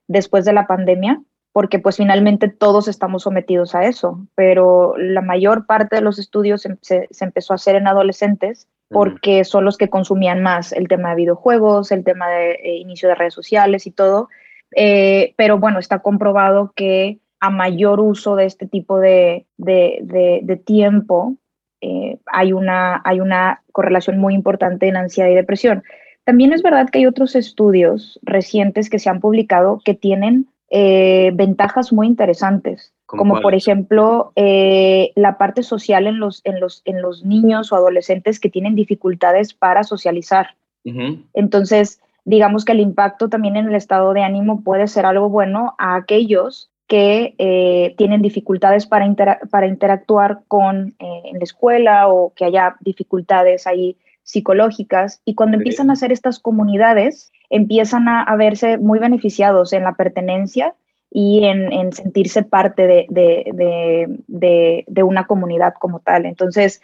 después 0.07 0.45
de 0.45 0.53
la 0.53 0.67
pandemia, 0.67 1.23
porque 1.53 1.79
pues 1.79 1.97
finalmente 1.97 2.49
todos 2.49 2.89
estamos 2.89 3.23
sometidos 3.23 3.75
a 3.75 3.85
eso, 3.85 4.21
pero 4.35 4.99
la 4.99 5.23
mayor 5.23 5.65
parte 5.65 5.97
de 5.97 6.03
los 6.03 6.19
estudios 6.19 6.69
se 6.83 7.09
empezó 7.21 7.55
a 7.55 7.57
hacer 7.57 7.77
en 7.77 7.87
adolescentes 7.87 8.69
porque 8.89 9.45
son 9.45 9.65
los 9.65 9.77
que 9.77 9.91
consumían 9.91 10.43
más 10.43 10.73
el 10.73 10.89
tema 10.89 11.11
de 11.11 11.17
videojuegos, 11.17 11.91
el 11.91 12.05
tema 12.05 12.29
de 12.29 12.53
eh, 12.53 12.77
inicio 12.77 13.09
de 13.09 13.15
redes 13.15 13.35
sociales 13.35 13.87
y 13.87 13.91
todo. 13.91 14.29
Eh, 14.75 15.35
pero 15.37 15.59
bueno, 15.59 15.79
está 15.79 16.01
comprobado 16.01 16.73
que 16.75 17.19
a 17.41 17.51
mayor 17.51 18.01
uso 18.01 18.37
de 18.37 18.47
este 18.47 18.67
tipo 18.67 18.99
de, 18.99 19.47
tiempo, 20.65 21.37
eh, 21.81 22.19
hay, 22.27 22.53
una, 22.53 23.03
hay 23.05 23.21
una 23.21 23.63
correlación 23.73 24.19
muy 24.19 24.35
importante 24.35 24.89
en 24.89 24.97
ansiedad 24.97 25.31
y 25.31 25.35
depresión. 25.35 25.83
También 26.25 26.53
es 26.53 26.63
verdad 26.63 26.89
que 26.91 26.99
hay 26.99 27.07
otros 27.07 27.37
estudios 27.37 28.19
recientes 28.23 28.91
que 28.91 28.99
se 28.99 29.11
han 29.11 29.21
publicado 29.21 29.81
que 29.85 29.95
tienen 29.95 30.49
ventajas 30.69 31.93
muy 31.93 32.09
interesantes 32.09 32.93
como 33.07 33.41
por 33.41 33.55
ejemplo 33.55 34.33
eh, 34.35 35.13
la 35.15 35.39
parte 35.39 35.63
social 35.63 36.07
en 36.07 36.19
los, 36.19 36.41
en, 36.45 36.61
los, 36.61 36.83
en 36.85 37.01
los 37.01 37.25
niños 37.25 37.73
o 37.73 37.77
adolescentes 37.77 38.41
que 38.41 38.51
tienen 38.51 38.75
dificultades 38.75 39.55
para 39.55 39.85
socializar. 39.85 40.57
Entonces, 41.35 42.01
digamos 42.25 42.65
que 42.65 42.71
el 42.71 42.79
impacto 42.79 43.29
también 43.29 43.57
en 43.57 43.67
el 43.67 43.75
estado 43.75 44.13
de 44.13 44.23
ánimo 44.23 44.63
puede 44.63 44.87
ser 44.87 45.05
algo 45.05 45.29
bueno 45.29 45.75
a 45.79 45.97
aquellos 45.97 46.71
que 46.87 47.35
eh, 47.39 47.95
tienen 47.99 48.23
dificultades 48.23 48.87
para, 48.87 49.41
para 49.51 49.67
interactuar 49.67 50.43
con, 50.47 50.95
eh, 51.01 51.23
en 51.25 51.39
la 51.39 51.45
escuela 51.45 52.09
o 52.09 52.33
que 52.35 52.45
haya 52.45 52.77
dificultades 52.81 53.67
ahí 53.67 53.97
psicológicas. 54.23 55.21
Y 55.25 55.35
cuando 55.35 55.57
empiezan 55.57 55.91
a 55.91 55.95
hacer 55.95 56.13
estas 56.13 56.39
comunidades, 56.39 57.33
empiezan 57.51 58.07
a, 58.07 58.23
a 58.23 58.37
verse 58.37 58.79
muy 58.79 59.01
beneficiados 59.01 59.73
en 59.73 59.83
la 59.83 59.95
pertenencia 59.95 60.77
y 61.19 61.47
en, 61.47 61.95
sentirse 61.95 62.43
parte 62.43 63.07
de, 63.09 65.03
una 65.03 65.27
comunidad 65.27 65.73
como 65.81 66.01
tal. 66.01 66.27
Entonces, 66.27 66.83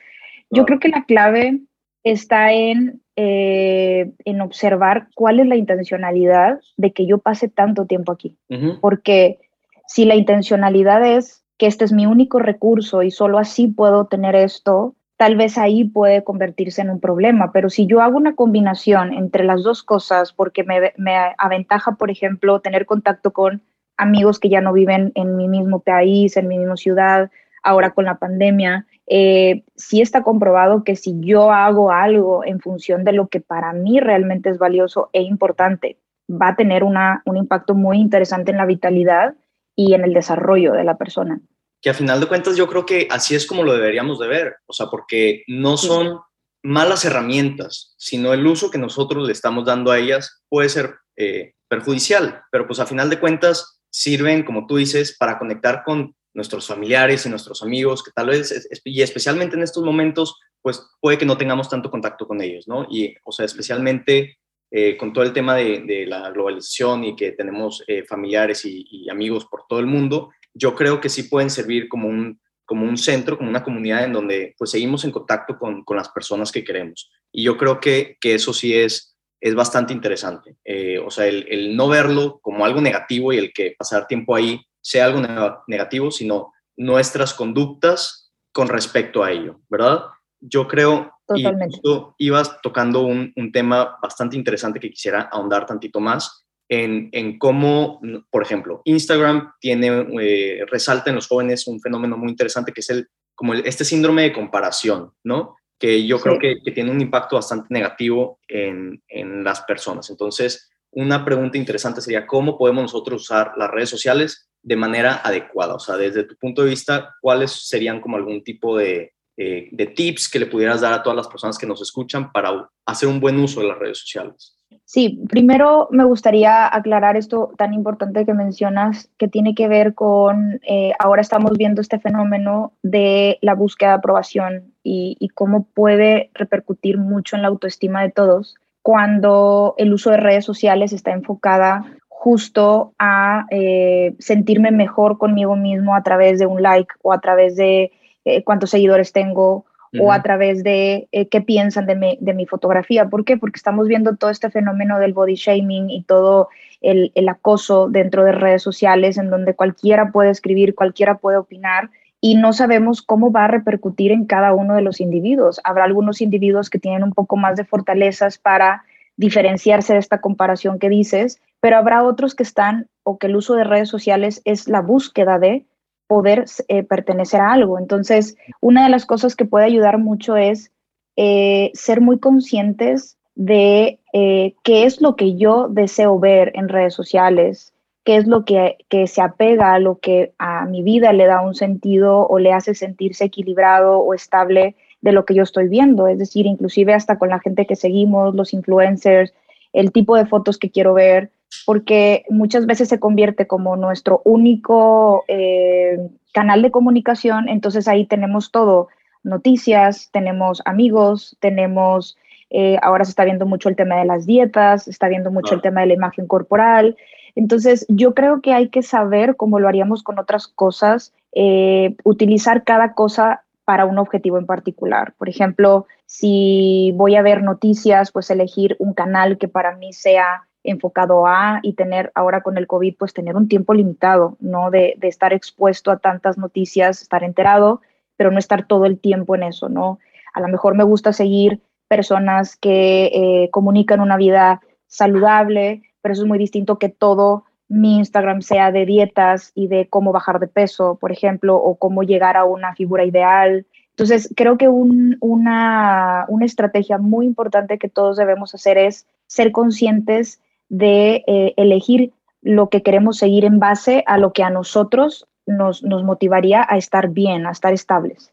yo 0.49 0.65
creo 0.65 0.79
que 0.79 0.89
la 0.89 1.05
clave 1.05 1.61
está 2.03 2.51
en, 2.51 3.03
eh, 3.15 4.11
en 4.25 4.41
observar 4.41 5.09
cuál 5.15 5.41
es 5.41 5.47
la 5.47 5.57
intencionalidad 5.57 6.61
de 6.79 6.93
que 6.95 7.07
yo 7.07 7.19
pase 7.19 7.49
tanto 7.49 7.85
tiempo 7.85 8.11
aquí. 8.11 8.39
Porque 8.81 9.39
si 9.87 10.07
la 10.07 10.15
intencionalidad 10.15 11.05
es 11.05 11.45
que 11.59 11.67
este 11.67 11.85
es 11.85 11.93
mi 11.93 12.07
único 12.07 12.39
recurso 12.39 13.03
y 13.03 13.11
solo 13.11 13.37
así 13.37 13.67
puedo 13.67 14.07
tener 14.07 14.35
esto, 14.35 14.95
tal 15.19 15.37
vez 15.37 15.59
ahí 15.59 15.85
puede 15.85 16.25
convertirse 16.25 16.81
en 16.81 16.89
un 16.89 17.01
problema. 17.01 17.53
Pero 17.53 17.69
si 17.69 17.87
yo 17.87 18.01
hago 18.01 18.17
una 18.17 18.35
combinación 18.35 19.13
entre 19.13 19.45
las 19.45 19.63
dos 19.63 19.83
cosas, 19.83 20.33
porque 20.33 20.65
me, 20.65 20.95
me 20.97 21.35
aventaja, 21.37 21.97
por 21.97 22.11
ejemplo, 22.11 22.61
tener 22.61 22.87
contacto 22.87 23.35
con 23.35 23.61
amigos 24.03 24.39
que 24.39 24.49
ya 24.49 24.61
no 24.61 24.73
viven 24.73 25.13
en 25.15 25.37
mi 25.37 25.49
mismo 25.49 25.81
país, 25.81 26.37
en 26.37 26.49
mi 26.49 26.59
misma 26.59 26.77
ciudad, 26.77 27.31
ahora 27.63 27.91
con 27.93 28.05
la 28.05 28.19
pandemia. 28.19 28.87
Eh, 29.07 29.65
sí 29.77 30.01
está 30.01 30.23
comprobado 30.23 30.85
que 30.85 30.97
si 30.97 31.19
yo 31.21 31.53
hago 31.53 31.91
algo 31.91 32.45
en 32.45 32.61
función 32.61 33.05
de 33.05 33.13
lo 33.13 33.29
que 33.29 33.41
para 33.41 33.73
mí 33.73 34.01
realmente 34.01 34.51
es 34.51 34.59
valioso 34.59 35.11
e 35.13 35.23
importante, 35.23 35.99
va 36.31 36.49
a 36.49 36.57
tener 36.57 36.85
una, 36.85 37.23
un 37.25 37.37
impacto 37.37 37.75
muy 37.75 37.99
interesante 37.99 38.51
en 38.51 38.59
la 38.59 38.67
vitalidad 38.67 39.35
y 39.77 39.95
en 39.95 40.05
el 40.05 40.13
desarrollo 40.13 40.73
de 40.73 40.85
la 40.85 40.97
persona. 40.97 41.41
Que 41.81 41.91
a 41.91 41.95
final 41.95 42.21
de 42.21 42.27
cuentas 42.27 42.57
yo 42.57 42.69
creo 42.69 42.87
que 42.87 43.09
así 43.11 43.35
es 43.35 43.47
como 43.47 43.65
lo 43.65 43.73
deberíamos 43.73 44.19
de 44.19 44.29
ver, 44.29 44.57
o 44.67 44.73
sea, 44.73 44.87
porque 44.87 45.43
no 45.49 45.77
son 45.77 46.21
malas 46.63 47.05
herramientas, 47.05 47.95
sino 47.99 48.33
el 48.33 48.47
uso 48.47 48.71
que 48.71 48.79
nosotros 48.79 49.27
le 49.27 49.33
estamos 49.33 49.65
dando 49.65 49.91
a 49.91 49.99
ellas 49.99 50.43
puede 50.49 50.69
ser 50.69 50.95
eh, 51.17 51.55
perjudicial, 51.69 52.43
pero 52.53 52.67
pues 52.67 52.79
a 52.79 52.87
final 52.87 53.11
de 53.11 53.19
cuentas 53.19 53.82
sirven, 53.93 54.43
como 54.43 54.67
tú 54.67 54.77
dices, 54.77 55.17
para 55.17 55.39
conectar 55.39 55.85
con 55.85 56.17
nuestros 56.35 56.67
familiares 56.67 57.27
y 57.27 57.29
nuestros 57.29 57.63
amigos, 57.63 58.03
que 58.03 58.11
tal 58.11 58.29
vez, 58.29 58.69
y 58.85 59.03
especialmente 59.03 59.55
en 59.55 59.63
estos 59.63 59.85
momentos, 59.85 60.41
pues 60.63 60.83
puede 61.01 61.19
que 61.19 61.27
no 61.27 61.37
tengamos 61.37 61.69
tanto 61.69 61.91
contacto 61.91 62.27
con 62.27 62.41
ellos, 62.41 62.67
¿no? 62.67 62.87
Y, 62.91 63.15
o 63.25 63.33
sea, 63.33 63.45
especialmente 63.45 64.39
eh, 64.71 64.97
con 64.97 65.13
todo 65.13 65.25
el 65.25 65.35
tema 65.35 65.57
de, 65.57 66.07
la 66.07 66.31
globalización 66.31 67.05
y 67.05 67.15
que 67.15 67.33
tenemos 67.33 67.85
eh, 67.87 68.05
familiares 68.05 68.65
y, 68.65 69.09
amigos 69.11 69.45
por 69.45 69.67
todo 69.69 69.81
el 69.81 69.87
mundo, 69.87 70.31
yo 70.55 70.75
creo 70.75 71.01
que 71.01 71.11
sí 71.11 71.25
pueden 71.25 71.51
servir 71.51 71.89
como 71.89 72.09
un, 72.09 72.41
como 72.65 72.87
un 72.87 72.97
centro, 72.97 73.37
como 73.37 73.51
una 73.51 73.63
comunidad 73.63 74.05
en 74.05 74.15
donde 74.15 74.55
pues 74.57 74.71
seguimos 74.71 75.05
en 75.05 75.11
contacto 75.11 75.59
con, 75.59 75.85
con 75.85 75.99
las 75.99 76.09
personas 76.09 76.51
que 76.51 76.65
queremos. 76.65 77.11
Y 77.31 77.43
yo 77.43 77.59
creo 77.59 77.81
que, 77.81 78.17
que 78.19 78.35
eso 78.35 78.55
sí 78.55 78.75
es 78.75 79.12
es 79.43 79.57
bastante 79.57 79.93
interesante. 79.93 80.57
Eh, 80.65 80.99
o 80.99 81.11
sea, 81.11 81.27
el, 81.27 81.77
no 81.77 81.89
verlo 81.89 82.39
como 82.41 82.65
algo 82.65 82.81
negativo 82.81 83.33
y 83.33 83.39
el 83.39 83.53
que 83.53 83.75
pasar 83.77 84.07
tiempo 84.07 84.37
ahí 84.37 84.65
sea 84.81 85.07
algo 85.07 85.21
negativo, 85.67 86.13
sino 86.13 86.53
nuestras 86.77 87.35
conductas 87.35 88.33
con 88.53 88.69
respecto 88.69 89.25
a 89.25 89.33
ello, 89.33 89.61
¿verdad? 89.69 90.05
Yo 90.41 90.69
creo, 90.69 91.13
y 91.35 91.45
tú 91.83 92.15
ibas 92.19 92.61
tocando 92.63 93.03
un, 93.03 93.33
tema 93.53 93.99
bastante 94.01 94.37
interesante 94.37 94.79
que 94.79 94.91
quisiera 94.91 95.23
ahondar 95.23 95.67
tantito 95.67 95.99
más 95.99 96.45
en, 96.69 97.09
en 97.11 97.39
cómo, 97.39 98.01
por 98.31 98.43
ejemplo, 98.43 98.81
Instagram 98.85 99.53
tiene, 99.61 100.07
eh, 100.21 100.65
resalta 100.71 101.11
en 101.11 101.17
los 101.17 101.27
jóvenes 101.27 101.67
un 101.67 101.81
fenómeno 101.81 102.17
muy 102.17 102.31
interesante 102.31 102.73
que 102.73 102.81
es 102.81 102.91
el, 102.91 103.09
como 103.35 103.55
este 103.55 103.85
síndrome 103.85 104.23
de 104.23 104.33
comparación, 104.33 105.13
¿no? 105.25 105.57
Que 105.83 106.07
yo 106.07 106.21
creo 106.21 106.39
que, 106.39 106.59
tiene 106.73 106.93
un 106.93 107.01
impacto 107.01 107.35
bastante 107.35 107.67
negativo 107.71 108.39
en, 108.47 109.03
en, 109.09 109.43
las 109.43 109.63
personas. 109.63 110.09
Entonces, 110.11 110.71
una 110.93 111.25
pregunta 111.25 111.59
interesante 111.59 112.01
sería, 112.01 112.25
¿cómo 112.25 112.57
podemos 112.57 112.83
nosotros 112.83 113.23
usar 113.23 113.55
las 113.57 113.69
redes 113.69 113.91
sociales 113.91 114.49
de 114.63 114.77
manera 114.77 115.23
adecuada? 115.25 115.75
O 115.75 115.81
sea, 115.81 115.97
desde 115.97 116.23
tu 116.23 116.37
punto 116.37 116.63
de 116.63 116.71
vista, 116.71 117.17
¿cuáles 117.21 117.51
serían 117.67 118.01
como 118.01 118.17
algún 118.17 118.45
tipo 118.45 118.79
de, 118.79 119.13
eh, 119.37 119.71
de 119.73 119.87
tips 119.89 120.29
que 120.29 120.39
le 120.39 120.47
pudieras 120.47 120.83
dar 120.83 120.93
a 120.93 121.03
todas 121.03 121.17
las 121.17 121.27
personas 121.27 121.59
que 121.59 121.67
nos 121.67 121.83
escuchan 121.83 122.31
para 122.31 122.71
hacer 122.87 123.09
un 123.09 123.19
buen 123.19 123.41
uso 123.41 123.61
de 123.61 123.67
las 123.67 123.79
redes 123.81 123.99
sociales? 123.99 124.57
Sí, 124.93 125.25
primero 125.31 125.89
me 125.91 126.05
gustaría 126.05 126.67
aclarar 126.67 127.17
esto 127.17 127.55
tan 127.57 127.73
importante 127.73 128.27
que 128.27 128.35
mencionas, 128.35 129.09
que 129.17 129.27
tiene 129.27 129.55
que 129.55 129.67
ver 129.67 129.95
con, 129.95 130.61
eh, 130.69 130.93
ahora 130.99 131.23
estamos 131.23 131.53
viendo 131.57 131.81
este 131.81 131.99
fenómeno 131.99 132.75
de 132.83 133.39
la 133.41 133.55
búsqueda 133.55 133.93
de 133.93 133.97
aprobación 133.97 134.75
y, 134.83 135.31
cómo 135.33 135.65
puede 135.65 136.29
repercutir 136.35 136.99
mucho 136.99 137.37
en 137.37 137.43
la 137.43 137.49
autoestima 137.49 138.03
de 138.03 138.11
todos 138.11 138.57
cuando 138.83 139.75
el 139.79 139.95
uso 139.95 140.11
de 140.11 140.19
redes 140.19 140.45
sociales 140.45 140.93
está 140.93 141.13
enfocada 141.13 141.87
justo 142.11 142.93
a 142.99 143.47
eh, 143.51 144.15
sentirme 144.19 144.73
mejor 144.73 145.17
conmigo 145.17 145.57
mismo 145.57 145.95
a 145.95 146.03
través 146.03 146.39
de 146.39 146.45
un 146.45 146.61
like 146.61 146.93
o 147.01 147.15
a 147.15 147.21
través 147.23 147.57
de 147.57 147.93
eh, 148.27 148.45
cuántos 148.45 148.69
seguidores 148.69 149.13
tengo 149.13 149.65
o 149.99 150.13
a 150.13 150.23
través 150.23 150.65
de 150.65 151.09
eh, 151.13 151.29
qué 151.29 151.41
piensan 151.41 151.87
de 151.87 151.95
mi, 151.95 152.19
de 152.21 152.35
mi, 152.35 152.47
fotografía. 152.47 153.09
¿Por 153.09 153.25
qué? 153.25 153.37
Porque 153.37 153.59
estamos 153.59 153.89
viendo 153.89 154.17
todo 154.17 154.31
este 154.31 154.51
fenómeno 154.51 154.99
del 154.99 155.13
body 155.13 155.35
shaming 155.35 155.91
y 155.91 156.03
todo 156.05 156.49
el, 156.81 157.13
el, 157.15 157.29
acoso 157.29 157.89
dentro 157.89 158.25
de 158.25 158.33
redes 158.33 158.63
sociales 158.63 159.19
en 159.19 159.29
donde 159.29 159.55
cualquiera 159.55 160.11
puede 160.11 160.31
escribir, 160.31 160.75
cualquiera 160.75 161.19
puede 161.19 161.37
opinar 161.37 161.91
y 162.21 162.37
no 162.37 162.53
sabemos 162.53 163.03
cómo 163.03 163.33
va 163.33 163.45
a 163.45 163.49
repercutir 163.49 164.13
en 164.13 164.27
cada 164.27 164.55
uno 164.55 164.77
de 164.77 164.83
los 164.83 165.01
individuos. 165.01 165.61
Habrá 165.65 165.85
algunos 165.85 166.21
individuos 166.21 166.71
que 166.71 166.79
tienen 166.79 167.03
un 167.03 167.13
poco 167.13 167.37
más 167.37 167.57
de 167.57 167.65
fortalezas 167.65 168.39
para 168.39 168.85
diferenciarse 169.17 169.95
de 169.95 169.99
esta 169.99 170.21
comparación 170.21 170.79
que 170.79 170.89
dices, 170.89 171.41
pero 171.61 171.77
habrá 171.77 172.05
otros 172.05 172.35
que 172.35 172.45
están 172.45 172.89
o 173.03 173.19
que 173.19 173.27
el 173.27 173.37
uso 173.37 173.55
de 173.55 173.65
redes 173.65 173.89
sociales 173.89 174.41
es 174.45 174.69
la 174.69 174.81
búsqueda 174.81 175.39
de 175.39 175.67
poder 176.07 176.45
eh, 176.69 176.83
pertenecer 176.83 177.41
a 177.41 177.53
algo. 177.53 177.79
Entonces, 177.79 178.37
una 178.61 178.85
de 178.85 178.91
las 178.91 179.07
cosas 179.07 179.37
que 179.37 179.45
puede 179.45 179.65
ayudar 179.65 179.99
mucho 179.99 180.37
es 180.37 180.71
eh, 181.17 181.71
ser 181.75 182.01
muy 182.01 182.19
conscientes 182.19 183.19
de 183.35 183.99
eh, 184.13 184.55
qué 184.63 184.85
es 184.85 185.01
lo 185.01 185.17
que 185.17 185.37
yo 185.37 185.69
deseo 185.69 186.19
ver 186.19 186.53
en 186.55 186.69
redes 186.69 186.95
sociales, 186.95 187.73
qué 188.05 188.17
es 188.17 188.27
lo 188.27 188.45
que, 188.45 188.79
que, 188.89 189.07
se 189.07 189.23
apega 189.23 189.75
a 189.75 189.79
lo 189.79 189.99
que 189.99 190.33
a 190.39 190.67
mi 190.67 190.83
vida 190.83 191.13
le 191.13 191.27
da 191.27 191.41
un 191.41 191.55
sentido 191.55 192.27
o 192.27 192.39
le 192.39 192.53
hace 192.53 192.75
sentirse 192.75 193.25
equilibrado 193.25 193.99
o 193.99 194.13
estable 194.13 194.75
de 195.01 195.13
lo 195.13 195.25
que 195.25 195.35
yo 195.35 195.43
estoy 195.43 195.69
viendo, 195.69 196.07
es 196.09 196.19
decir, 196.19 196.47
inclusive 196.47 196.95
hasta 196.95 197.19
con 197.19 197.29
la 197.29 197.41
gente 197.41 197.67
que 197.67 197.77
seguimos, 197.77 198.35
los 198.35 198.53
influencers, 198.53 199.33
el 199.73 199.93
tipo 199.93 200.17
de 200.17 200.27
fotos 200.27 200.59
que 200.59 200.71
quiero 200.71 200.95
ver, 200.95 201.31
porque 201.67 202.25
muchas 202.31 202.67
veces 202.67 202.89
se 202.89 203.01
convierte 203.01 203.47
como 203.47 203.77
nuestro 203.77 204.23
único 204.25 205.25
eh, 205.29 205.99
canal 206.33 206.63
de 206.63 206.71
comunicación, 206.71 207.49
entonces 207.49 207.89
ahí 207.89 208.07
tenemos 208.07 208.51
todo, 208.51 208.89
noticias, 209.23 210.11
tenemos 210.13 210.63
amigos, 210.65 211.37
tenemos, 211.41 212.17
eh, 212.51 212.79
ahora 212.83 213.05
se 213.05 213.11
está 213.11 213.25
viendo 213.25 213.47
mucho 213.47 213.69
el 213.69 213.77
tema 213.77 213.97
de 213.97 214.05
las 214.05 214.27
dietas, 214.27 214.89
está 214.89 215.09
viendo 215.09 215.31
mucho 215.31 215.55
el 215.55 215.63
tema 215.63 215.81
de 215.81 215.89
la 215.89 215.95
imagen 215.95 216.27
corporal, 216.27 216.97
entonces 217.35 217.87
yo 217.89 218.15
creo 218.15 218.41
que 218.41 218.53
hay 218.53 218.69
que 218.69 218.83
saber, 218.83 219.37
como 219.37 219.59
lo 219.59 219.69
haríamos 219.69 220.03
con 220.03 220.19
otras 220.19 220.49
cosas, 220.49 221.15
eh, 221.33 221.97
utilizar 222.05 222.65
cada 222.65 222.95
cosa 222.95 223.43
para 223.65 223.87
un 223.87 223.99
objetivo 223.99 224.39
en 224.39 224.47
particular. 224.47 225.15
Por 225.17 225.29
ejemplo, 225.29 225.87
si 226.05 226.93
voy 226.97 227.17
a 227.17 227.23
ver 227.23 227.43
noticias, 227.43 228.11
pues 228.13 228.31
elegir 228.31 228.77
un 228.79 228.93
canal 228.93 229.39
que 229.39 229.49
para 229.49 229.77
mí 229.77 229.93
sea 229.93 230.47
enfocado 230.65 231.27
a 231.27 231.61
y 231.63 231.75
tener 231.75 232.13
ahora 232.15 232.43
con 232.43 232.57
el 232.57 232.67
COVID, 232.67 232.97
pues 232.97 233.13
tener 233.13 233.37
un 233.37 233.49
tiempo 233.49 233.75
limitado, 233.75 234.37
¿no? 234.41 234.71
De, 234.71 234.97
estar 235.03 235.33
expuesto 235.33 235.91
a 235.91 235.99
tantas 235.99 236.39
noticias, 236.39 237.03
estar 237.03 237.25
enterado, 237.25 237.81
pero 238.17 238.31
no 238.31 238.39
estar 238.39 238.67
todo 238.67 238.87
el 238.87 238.99
tiempo 238.99 239.35
en 239.35 239.43
eso, 239.43 239.69
¿no? 239.69 239.99
A 240.33 240.41
lo 240.41 240.49
mejor 240.49 240.75
me 240.77 240.85
gusta 240.85 241.13
seguir 241.13 241.61
personas 241.89 242.57
que 242.57 243.07
eh, 243.07 243.51
comunican 243.51 244.01
una 244.01 244.17
vida 244.17 244.61
saludable, 244.87 245.83
pero 246.01 246.13
eso 246.13 246.23
es 246.23 246.29
muy 246.29 246.39
distinto 246.39 246.79
que 246.79 246.89
todo 246.89 247.45
mi 247.69 247.97
Instagram 247.97 248.43
sea 248.43 248.71
de 248.71 248.85
dietas 248.85 249.51
y 249.55 249.67
de 249.67 249.89
cómo 249.89 250.13
bajar 250.13 250.39
de 250.39 250.47
peso, 250.47 250.99
por 251.01 251.11
ejemplo, 251.11 251.57
o 251.57 251.77
cómo 251.77 252.03
llegar 252.03 252.37
a 252.37 252.45
una 252.45 252.75
figura 252.75 253.05
ideal. 253.05 253.67
Entonces, 253.91 254.33
creo 254.37 254.59
que 254.59 254.69
una, 254.69 256.27
una 256.29 256.45
estrategia 256.45 256.99
muy 256.99 257.27
importante 257.27 257.79
que 257.79 257.89
todos 257.89 258.17
debemos 258.17 258.55
hacer 258.55 258.79
es 258.79 259.07
ser 259.27 259.53
conscientes 259.53 260.41
de 260.73 261.23
eh, 261.27 261.53
elegir 261.59 262.13
lo 262.41 262.71
que 262.71 262.83
queremos 262.83 263.19
seguir 263.19 263.45
en 263.45 263.61
base 263.61 264.03
a 264.07 264.17
lo 264.17 264.33
que 264.33 264.43
a 264.43 264.49
nosotros 264.51 265.27
nos, 265.47 265.83
nos 265.83 266.03
motivaría 266.03 266.67
a 266.69 266.79
estar 266.79 267.11
bien, 267.11 267.47
a 267.47 267.51
estar 267.51 267.75
estables. 267.75 268.33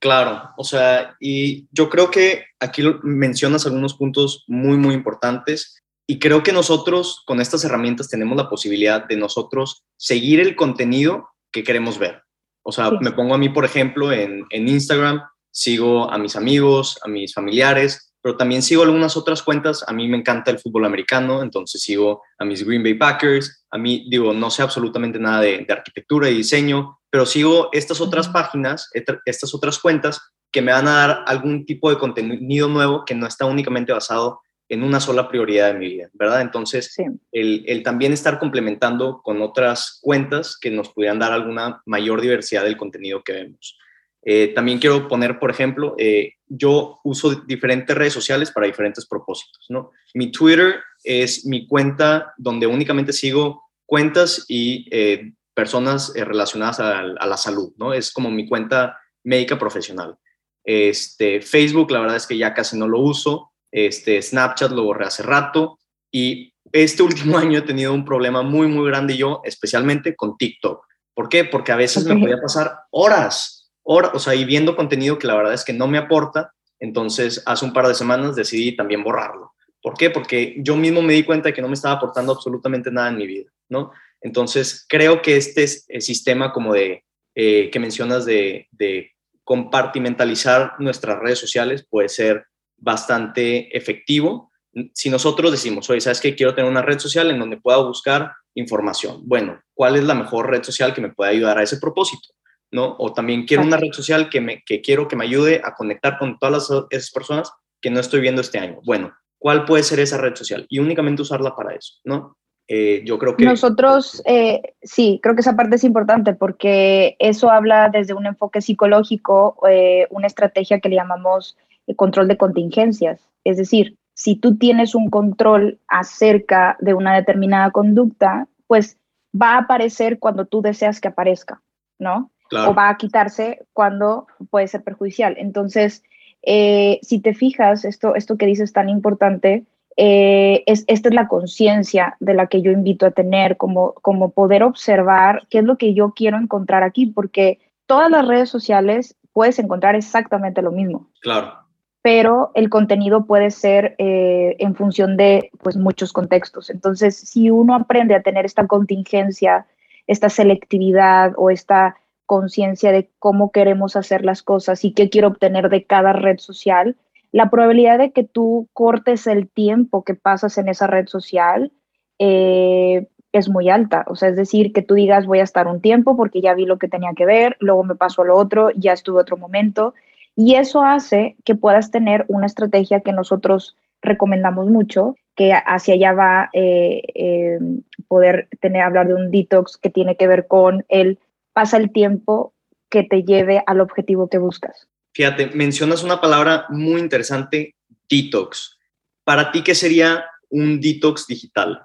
Claro, 0.00 0.50
o 0.56 0.64
sea, 0.64 1.16
y 1.20 1.68
yo 1.70 1.88
creo 1.88 2.10
que 2.10 2.44
aquí 2.58 2.82
mencionas 3.02 3.64
algunos 3.64 3.94
puntos 3.94 4.44
muy, 4.48 4.76
muy 4.76 4.94
importantes 4.94 5.80
y 6.06 6.18
creo 6.18 6.42
que 6.42 6.52
nosotros 6.52 7.22
con 7.26 7.40
estas 7.40 7.64
herramientas 7.64 8.08
tenemos 8.08 8.36
la 8.36 8.48
posibilidad 8.48 9.06
de 9.06 9.16
nosotros 9.16 9.84
seguir 9.96 10.40
el 10.40 10.56
contenido 10.56 11.28
que 11.52 11.62
queremos 11.62 11.98
ver. 11.98 12.22
O 12.64 12.72
sea, 12.72 12.90
me 12.90 13.12
pongo 13.12 13.34
a 13.34 13.38
mí, 13.38 13.50
por 13.50 13.64
ejemplo, 13.64 14.12
en, 14.12 14.44
en 14.50 14.68
Instagram, 14.68 15.22
sigo 15.52 16.10
a 16.10 16.18
mis 16.18 16.34
amigos, 16.34 16.98
a 17.04 17.08
mis 17.08 17.34
familiares, 17.34 18.07
pero 18.28 18.36
también 18.36 18.60
sigo 18.60 18.82
algunas 18.82 19.16
otras 19.16 19.42
cuentas. 19.42 19.82
A 19.88 19.92
mí 19.94 20.06
me 20.06 20.18
encanta 20.18 20.50
el 20.50 20.58
fútbol 20.58 20.84
americano, 20.84 21.42
entonces 21.42 21.80
sigo 21.80 22.22
a 22.38 22.44
mis 22.44 22.62
Green 22.62 22.82
Bay 22.82 22.92
Packers. 22.92 23.64
A 23.70 23.78
mí, 23.78 24.06
digo, 24.10 24.34
no 24.34 24.50
sé 24.50 24.60
absolutamente 24.62 25.18
nada 25.18 25.40
de, 25.40 25.64
arquitectura 25.66 26.28
y 26.28 26.34
diseño, 26.34 26.98
pero 27.08 27.24
sigo 27.24 27.70
estas 27.72 28.02
otras 28.02 28.28
páginas, 28.28 28.90
estas 29.24 29.54
otras 29.54 29.78
cuentas 29.78 30.20
que 30.52 30.60
me 30.60 30.72
van 30.72 30.88
a 30.88 30.92
dar 30.92 31.24
algún 31.26 31.64
tipo 31.64 31.88
de 31.88 31.96
contenido 31.96 32.68
nuevo 32.68 33.06
que 33.06 33.14
no 33.14 33.26
está 33.26 33.46
únicamente 33.46 33.94
basado 33.94 34.42
en 34.68 34.82
una 34.82 35.00
sola 35.00 35.26
prioridad 35.26 35.72
de 35.72 35.78
mi 35.78 35.88
vida, 35.88 36.10
¿verdad? 36.12 36.42
Entonces, 36.42 36.94
el, 37.32 37.64
el, 37.66 37.82
también 37.82 38.12
estar 38.12 38.38
complementando 38.38 39.22
con 39.22 39.40
otras 39.40 40.00
cuentas 40.02 40.58
que 40.60 40.70
nos 40.70 40.90
pudieran 40.90 41.18
dar 41.18 41.32
alguna 41.32 41.80
mayor 41.86 42.20
diversidad 42.20 42.64
del 42.64 42.76
contenido 42.76 43.22
que 43.22 43.32
vemos. 43.32 43.78
Eh, 44.22 44.48
también 44.48 44.78
quiero 44.78 45.08
poner, 45.08 45.38
por 45.38 45.50
ejemplo, 45.50 45.94
eh, 45.96 46.34
yo 46.48 47.00
uso 47.04 47.34
diferentes 47.46 47.96
redes 47.96 48.12
sociales 48.12 48.50
para 48.50 48.66
diferentes 48.66 49.06
propósitos, 49.06 49.66
¿no? 49.68 49.92
Mi 50.14 50.30
Twitter 50.30 50.80
es 51.04 51.44
mi 51.46 51.66
cuenta 51.66 52.34
donde 52.36 52.66
únicamente 52.66 53.12
sigo 53.12 53.62
cuentas 53.86 54.44
y 54.48 54.86
eh, 54.90 55.32
personas 55.54 56.12
relacionadas 56.14 56.80
a, 56.80 57.02
la 57.02 57.36
salud, 57.36 57.72
¿no? 57.78 57.92
Es 57.92 58.12
como 58.12 58.30
mi 58.30 58.46
cuenta 58.46 58.98
médica 59.24 59.58
profesional. 59.58 60.16
Este, 60.64 61.40
Facebook, 61.40 61.90
la 61.90 62.00
verdad 62.00 62.16
es 62.16 62.26
que 62.26 62.36
ya 62.36 62.54
casi 62.54 62.78
no 62.78 62.86
lo 62.86 63.00
uso. 63.00 63.52
Este, 63.72 64.22
Snapchat 64.22 64.70
lo 64.70 64.84
borré 64.84 65.06
hace 65.06 65.22
rato. 65.22 65.78
Y 66.12 66.54
este 66.70 67.02
último 67.02 67.38
año 67.38 67.58
he 67.58 67.62
tenido 67.62 67.92
un 67.92 68.04
problema 68.04 68.42
muy, 68.42 68.68
muy 68.68 68.86
grande 68.86 69.16
yo, 69.16 69.40
especialmente 69.44 70.14
con 70.14 70.36
TikTok. 70.36 70.86
¿Por 71.14 71.28
qué? 71.28 71.44
Porque 71.44 71.72
a 71.72 71.76
veces 71.76 72.04
me 72.04 72.16
podía 72.16 72.40
pasar 72.40 72.78
horas 72.90 73.57
o 73.88 74.18
sea, 74.18 74.34
y 74.34 74.44
viendo 74.44 74.76
contenido 74.76 75.18
que 75.18 75.26
la 75.26 75.36
verdad 75.36 75.54
es 75.54 75.64
que 75.64 75.72
no 75.72 75.86
me 75.88 75.98
aporta, 75.98 76.52
entonces 76.78 77.42
hace 77.46 77.64
un 77.64 77.72
par 77.72 77.88
de 77.88 77.94
semanas 77.94 78.36
decidí 78.36 78.76
también 78.76 79.02
borrarlo. 79.02 79.54
¿Por 79.82 79.94
qué? 79.94 80.10
Porque 80.10 80.56
yo 80.58 80.76
mismo 80.76 81.00
me 81.02 81.14
di 81.14 81.24
cuenta 81.24 81.48
de 81.48 81.54
que 81.54 81.62
no 81.62 81.68
me 81.68 81.74
estaba 81.74 81.94
aportando 81.94 82.32
absolutamente 82.32 82.90
nada 82.90 83.08
en 83.08 83.16
mi 83.16 83.26
vida, 83.26 83.50
¿no? 83.68 83.92
Entonces, 84.20 84.84
creo 84.88 85.22
que 85.22 85.36
este 85.36 85.62
es 85.62 85.86
el 85.88 86.02
sistema 86.02 86.52
como 86.52 86.74
de, 86.74 87.04
eh, 87.34 87.70
que 87.70 87.78
mencionas 87.78 88.24
de, 88.24 88.68
de 88.72 89.12
compartimentalizar 89.44 90.74
nuestras 90.78 91.18
redes 91.20 91.38
sociales 91.38 91.86
puede 91.88 92.08
ser 92.08 92.44
bastante 92.76 93.74
efectivo. 93.76 94.50
Si 94.92 95.08
nosotros 95.08 95.50
decimos, 95.50 95.88
oye, 95.88 96.00
¿sabes 96.00 96.20
qué? 96.20 96.34
Quiero 96.34 96.54
tener 96.54 96.70
una 96.70 96.82
red 96.82 96.98
social 96.98 97.30
en 97.30 97.38
donde 97.38 97.56
pueda 97.56 97.78
buscar 97.78 98.32
información. 98.54 99.22
Bueno, 99.24 99.60
¿cuál 99.72 99.96
es 99.96 100.04
la 100.04 100.14
mejor 100.14 100.50
red 100.50 100.62
social 100.62 100.92
que 100.92 101.00
me 101.00 101.12
pueda 101.12 101.30
ayudar 101.30 101.58
a 101.58 101.62
ese 101.62 101.78
propósito? 101.78 102.28
¿No? 102.70 102.96
O 102.98 103.12
también 103.12 103.46
quiero 103.46 103.62
una 103.62 103.76
red 103.76 103.92
social 103.92 104.28
que, 104.28 104.40
me, 104.40 104.62
que 104.62 104.80
quiero 104.80 105.08
que 105.08 105.16
me 105.16 105.24
ayude 105.24 105.60
a 105.64 105.74
conectar 105.74 106.18
con 106.18 106.38
todas 106.38 106.70
esas 106.90 107.10
personas 107.10 107.52
que 107.80 107.90
no 107.90 108.00
estoy 108.00 108.20
viendo 108.20 108.40
este 108.40 108.58
año. 108.58 108.80
Bueno, 108.84 109.12
¿cuál 109.38 109.64
puede 109.64 109.82
ser 109.82 110.00
esa 110.00 110.18
red 110.18 110.34
social? 110.34 110.66
Y 110.68 110.78
únicamente 110.78 111.22
usarla 111.22 111.54
para 111.54 111.74
eso, 111.74 111.94
¿no? 112.04 112.36
Eh, 112.66 113.02
yo 113.06 113.18
creo 113.18 113.34
que... 113.34 113.46
Nosotros, 113.46 114.22
eh, 114.26 114.60
sí, 114.82 115.20
creo 115.22 115.34
que 115.34 115.40
esa 115.40 115.56
parte 115.56 115.76
es 115.76 115.84
importante 115.84 116.34
porque 116.34 117.16
eso 117.18 117.50
habla 117.50 117.88
desde 117.88 118.12
un 118.12 118.26
enfoque 118.26 118.60
psicológico, 118.60 119.56
eh, 119.68 120.06
una 120.10 120.26
estrategia 120.26 120.78
que 120.80 120.90
le 120.90 120.96
llamamos 120.96 121.56
control 121.96 122.28
de 122.28 122.36
contingencias. 122.36 123.26
Es 123.44 123.56
decir, 123.56 123.96
si 124.12 124.36
tú 124.36 124.58
tienes 124.58 124.94
un 124.94 125.08
control 125.08 125.78
acerca 125.88 126.76
de 126.80 126.92
una 126.92 127.14
determinada 127.14 127.70
conducta, 127.70 128.46
pues 128.66 128.98
va 129.34 129.54
a 129.54 129.58
aparecer 129.60 130.18
cuando 130.18 130.44
tú 130.44 130.60
deseas 130.60 131.00
que 131.00 131.08
aparezca, 131.08 131.62
¿no? 131.98 132.30
O 132.52 132.74
va 132.74 132.88
a 132.88 132.96
quitarse 132.96 133.66
cuando 133.72 134.26
puede 134.50 134.68
ser 134.68 134.82
perjudicial. 134.82 135.36
Entonces, 135.38 136.02
eh, 136.42 136.98
si 137.02 137.20
te 137.20 137.34
fijas, 137.34 137.84
esto, 137.84 138.14
esto 138.14 138.36
que 138.36 138.46
dices 138.46 138.64
es 138.64 138.72
tan 138.72 138.88
importante, 138.88 139.64
eh, 139.96 140.62
es, 140.66 140.84
esta 140.86 141.08
es 141.08 141.14
la 141.14 141.26
conciencia 141.26 142.16
de 142.20 142.34
la 142.34 142.46
que 142.46 142.62
yo 142.62 142.70
invito 142.70 143.04
a 143.04 143.10
tener, 143.10 143.56
como, 143.56 143.94
como 143.94 144.30
poder 144.30 144.62
observar 144.62 145.42
qué 145.50 145.58
es 145.58 145.64
lo 145.64 145.76
que 145.76 145.92
yo 145.92 146.12
quiero 146.14 146.38
encontrar 146.38 146.84
aquí, 146.84 147.06
porque 147.06 147.58
todas 147.86 148.10
las 148.10 148.26
redes 148.26 148.48
sociales 148.48 149.16
puedes 149.32 149.58
encontrar 149.58 149.96
exactamente 149.96 150.62
lo 150.62 150.70
mismo. 150.70 151.08
Claro. 151.20 151.52
Pero 152.00 152.52
el 152.54 152.70
contenido 152.70 153.26
puede 153.26 153.50
ser 153.50 153.96
eh, 153.98 154.54
en 154.60 154.76
función 154.76 155.16
de 155.16 155.50
pues, 155.62 155.76
muchos 155.76 156.12
contextos. 156.12 156.70
Entonces, 156.70 157.16
si 157.16 157.50
uno 157.50 157.74
aprende 157.74 158.14
a 158.14 158.22
tener 158.22 158.46
esta 158.46 158.68
contingencia, 158.68 159.66
esta 160.06 160.28
selectividad 160.28 161.32
o 161.36 161.50
esta 161.50 161.96
conciencia 162.28 162.92
de 162.92 163.08
cómo 163.18 163.50
queremos 163.52 163.96
hacer 163.96 164.22
las 164.22 164.42
cosas 164.42 164.84
y 164.84 164.92
qué 164.92 165.08
quiero 165.08 165.28
obtener 165.28 165.70
de 165.70 165.84
cada 165.84 166.12
red 166.12 166.36
social, 166.38 166.94
la 167.32 167.48
probabilidad 167.48 167.98
de 167.98 168.12
que 168.12 168.22
tú 168.22 168.68
cortes 168.74 169.26
el 169.26 169.48
tiempo 169.48 170.04
que 170.04 170.14
pasas 170.14 170.58
en 170.58 170.68
esa 170.68 170.86
red 170.86 171.06
social 171.06 171.72
eh, 172.18 173.06
es 173.32 173.48
muy 173.48 173.70
alta. 173.70 174.04
O 174.08 174.14
sea, 174.14 174.28
es 174.28 174.36
decir, 174.36 174.74
que 174.74 174.82
tú 174.82 174.92
digas 174.94 175.24
voy 175.24 175.38
a 175.38 175.42
estar 175.44 175.66
un 175.66 175.80
tiempo 175.80 176.18
porque 176.18 176.42
ya 176.42 176.52
vi 176.52 176.66
lo 176.66 176.78
que 176.78 176.88
tenía 176.88 177.14
que 177.16 177.24
ver, 177.24 177.56
luego 177.60 177.82
me 177.82 177.94
paso 177.94 178.20
a 178.20 178.26
lo 178.26 178.36
otro, 178.36 178.70
ya 178.76 178.92
estuve 178.92 179.22
otro 179.22 179.38
momento. 179.38 179.94
Y 180.36 180.56
eso 180.56 180.82
hace 180.82 181.34
que 181.46 181.54
puedas 181.54 181.90
tener 181.90 182.26
una 182.28 182.46
estrategia 182.46 183.00
que 183.00 183.12
nosotros 183.12 183.74
recomendamos 184.02 184.66
mucho, 184.66 185.16
que 185.34 185.54
hacia 185.54 185.94
allá 185.94 186.12
va 186.12 186.50
eh, 186.52 187.02
eh, 187.14 187.58
poder 188.06 188.48
tener, 188.60 188.82
hablar 188.82 189.08
de 189.08 189.14
un 189.14 189.30
detox 189.30 189.78
que 189.78 189.88
tiene 189.88 190.16
que 190.16 190.28
ver 190.28 190.46
con 190.46 190.84
el 190.90 191.18
pasa 191.58 191.76
el 191.76 191.90
tiempo 191.90 192.54
que 192.88 193.02
te 193.02 193.24
lleve 193.24 193.64
al 193.66 193.80
objetivo 193.80 194.28
que 194.28 194.38
buscas. 194.38 194.86
Fíjate, 195.12 195.50
mencionas 195.56 196.04
una 196.04 196.20
palabra 196.20 196.66
muy 196.68 197.00
interesante, 197.00 197.74
detox. 198.08 198.78
Para 199.24 199.50
ti, 199.50 199.64
¿qué 199.64 199.74
sería 199.74 200.24
un 200.50 200.80
detox 200.80 201.26
digital? 201.26 201.82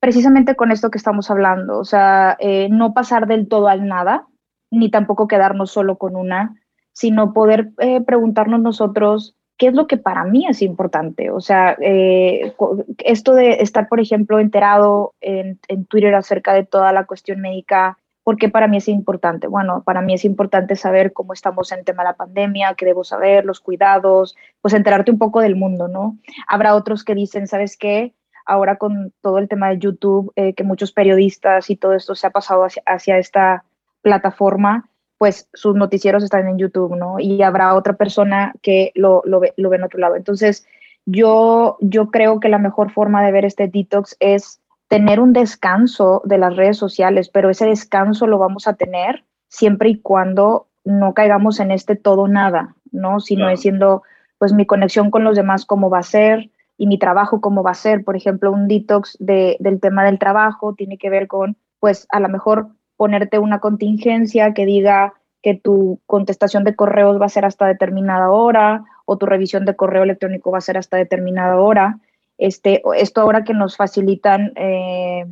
Precisamente 0.00 0.54
con 0.54 0.70
esto 0.70 0.90
que 0.90 0.98
estamos 0.98 1.30
hablando, 1.30 1.78
o 1.78 1.84
sea, 1.86 2.36
eh, 2.40 2.68
no 2.70 2.92
pasar 2.92 3.26
del 3.26 3.48
todo 3.48 3.68
al 3.68 3.86
nada, 3.86 4.26
ni 4.70 4.90
tampoco 4.90 5.26
quedarnos 5.26 5.70
solo 5.70 5.96
con 5.96 6.14
una, 6.14 6.60
sino 6.92 7.32
poder 7.32 7.70
eh, 7.78 8.02
preguntarnos 8.02 8.60
nosotros 8.60 9.34
qué 9.56 9.68
es 9.68 9.72
lo 9.72 9.86
que 9.86 9.96
para 9.96 10.24
mí 10.24 10.46
es 10.46 10.60
importante. 10.60 11.30
O 11.30 11.40
sea, 11.40 11.74
eh, 11.80 12.52
esto 12.98 13.32
de 13.32 13.62
estar, 13.62 13.88
por 13.88 13.98
ejemplo, 13.98 14.38
enterado 14.40 15.14
en, 15.22 15.58
en, 15.68 15.86
Twitter 15.86 16.14
acerca 16.14 16.52
de 16.52 16.66
toda 16.66 16.92
la 16.92 17.06
cuestión 17.06 17.40
médica 17.40 17.96
porque 18.22 18.48
para 18.48 18.68
mí 18.68 18.76
es 18.76 18.88
importante. 18.88 19.46
Bueno, 19.46 19.82
para 19.84 20.02
mí 20.02 20.14
es 20.14 20.24
importante 20.24 20.76
saber 20.76 21.12
cómo 21.12 21.32
estamos 21.32 21.72
en 21.72 21.84
tema 21.84 22.02
de 22.02 22.10
la 22.10 22.16
pandemia, 22.16 22.74
qué 22.74 22.84
debo 22.84 23.04
saber, 23.04 23.44
los 23.44 23.60
cuidados, 23.60 24.36
pues 24.60 24.74
enterarte 24.74 25.10
un 25.10 25.18
poco 25.18 25.40
del 25.40 25.56
mundo, 25.56 25.88
¿no? 25.88 26.18
Habrá 26.46 26.74
otros 26.74 27.04
que 27.04 27.14
dicen, 27.14 27.46
¿sabes 27.46 27.76
qué? 27.76 28.14
Ahora 28.44 28.76
con 28.76 29.12
todo 29.20 29.38
el 29.38 29.48
tema 29.48 29.70
de 29.70 29.78
YouTube, 29.78 30.32
eh, 30.36 30.54
que 30.54 30.64
muchos 30.64 30.92
periodistas 30.92 31.70
y 31.70 31.76
todo 31.76 31.94
esto 31.94 32.14
se 32.14 32.26
ha 32.26 32.30
pasado 32.30 32.66
hacia, 32.86 33.18
esta 33.18 33.64
plataforma, 34.02 34.88
pues 35.18 35.48
sus 35.52 35.74
noticieros 35.76 36.22
están 36.24 36.48
en 36.48 36.58
YouTube, 36.58 36.96
¿no? 36.96 37.18
Y 37.18 37.42
habrá 37.42 37.74
otra 37.74 37.94
persona 37.94 38.54
que 38.62 38.92
lo, 38.94 39.22
lo, 39.24 39.40
ve, 39.40 39.54
lo 39.56 39.70
ve 39.70 39.76
en 39.76 39.84
otro 39.84 39.98
lado. 39.98 40.16
Entonces, 40.16 40.66
yo, 41.06 41.76
yo 41.80 42.10
creo 42.10 42.40
que 42.40 42.48
la 42.48 42.58
mejor 42.58 42.90
forma 42.90 43.24
de 43.24 43.32
ver 43.32 43.44
este 43.44 43.68
detox 43.68 44.16
es 44.20 44.59
tener 44.90 45.20
un 45.20 45.32
descanso 45.32 46.20
de 46.24 46.36
las 46.36 46.56
redes 46.56 46.76
sociales, 46.76 47.28
pero 47.28 47.48
ese 47.48 47.64
descanso 47.64 48.26
lo 48.26 48.38
vamos 48.38 48.66
a 48.66 48.74
tener 48.74 49.24
siempre 49.46 49.88
y 49.88 50.00
cuando 50.00 50.66
no 50.84 51.14
caigamos 51.14 51.60
en 51.60 51.70
este 51.70 51.94
todo 51.94 52.26
nada, 52.26 52.74
¿no? 52.90 53.20
Sino 53.20 53.48
es 53.48 53.60
siendo, 53.60 54.02
pues, 54.38 54.52
mi 54.52 54.66
conexión 54.66 55.12
con 55.12 55.22
los 55.22 55.36
demás, 55.36 55.64
cómo 55.64 55.90
va 55.90 56.00
a 56.00 56.02
ser, 56.02 56.50
y 56.76 56.88
mi 56.88 56.98
trabajo, 56.98 57.40
cómo 57.40 57.62
va 57.62 57.70
a 57.70 57.74
ser. 57.74 58.02
Por 58.02 58.16
ejemplo, 58.16 58.50
un 58.50 58.66
detox 58.66 59.16
de, 59.20 59.56
del 59.60 59.78
tema 59.78 60.04
del 60.04 60.18
trabajo 60.18 60.74
tiene 60.74 60.98
que 60.98 61.08
ver 61.08 61.28
con, 61.28 61.56
pues, 61.78 62.08
a 62.10 62.18
lo 62.18 62.28
mejor 62.28 62.70
ponerte 62.96 63.38
una 63.38 63.60
contingencia 63.60 64.52
que 64.54 64.66
diga 64.66 65.14
que 65.40 65.54
tu 65.54 66.00
contestación 66.06 66.64
de 66.64 66.74
correos 66.74 67.20
va 67.20 67.26
a 67.26 67.28
ser 67.28 67.44
hasta 67.44 67.68
determinada 67.68 68.30
hora 68.30 68.84
o 69.04 69.18
tu 69.18 69.26
revisión 69.26 69.64
de 69.66 69.76
correo 69.76 70.02
electrónico 70.02 70.50
va 70.50 70.58
a 70.58 70.62
ser 70.62 70.76
hasta 70.76 70.96
determinada 70.96 71.60
hora 71.60 72.00
este, 72.40 72.82
esto 72.96 73.20
ahora 73.20 73.44
que 73.44 73.52
nos 73.52 73.76
facilitan 73.76 74.52
eh, 74.56 75.26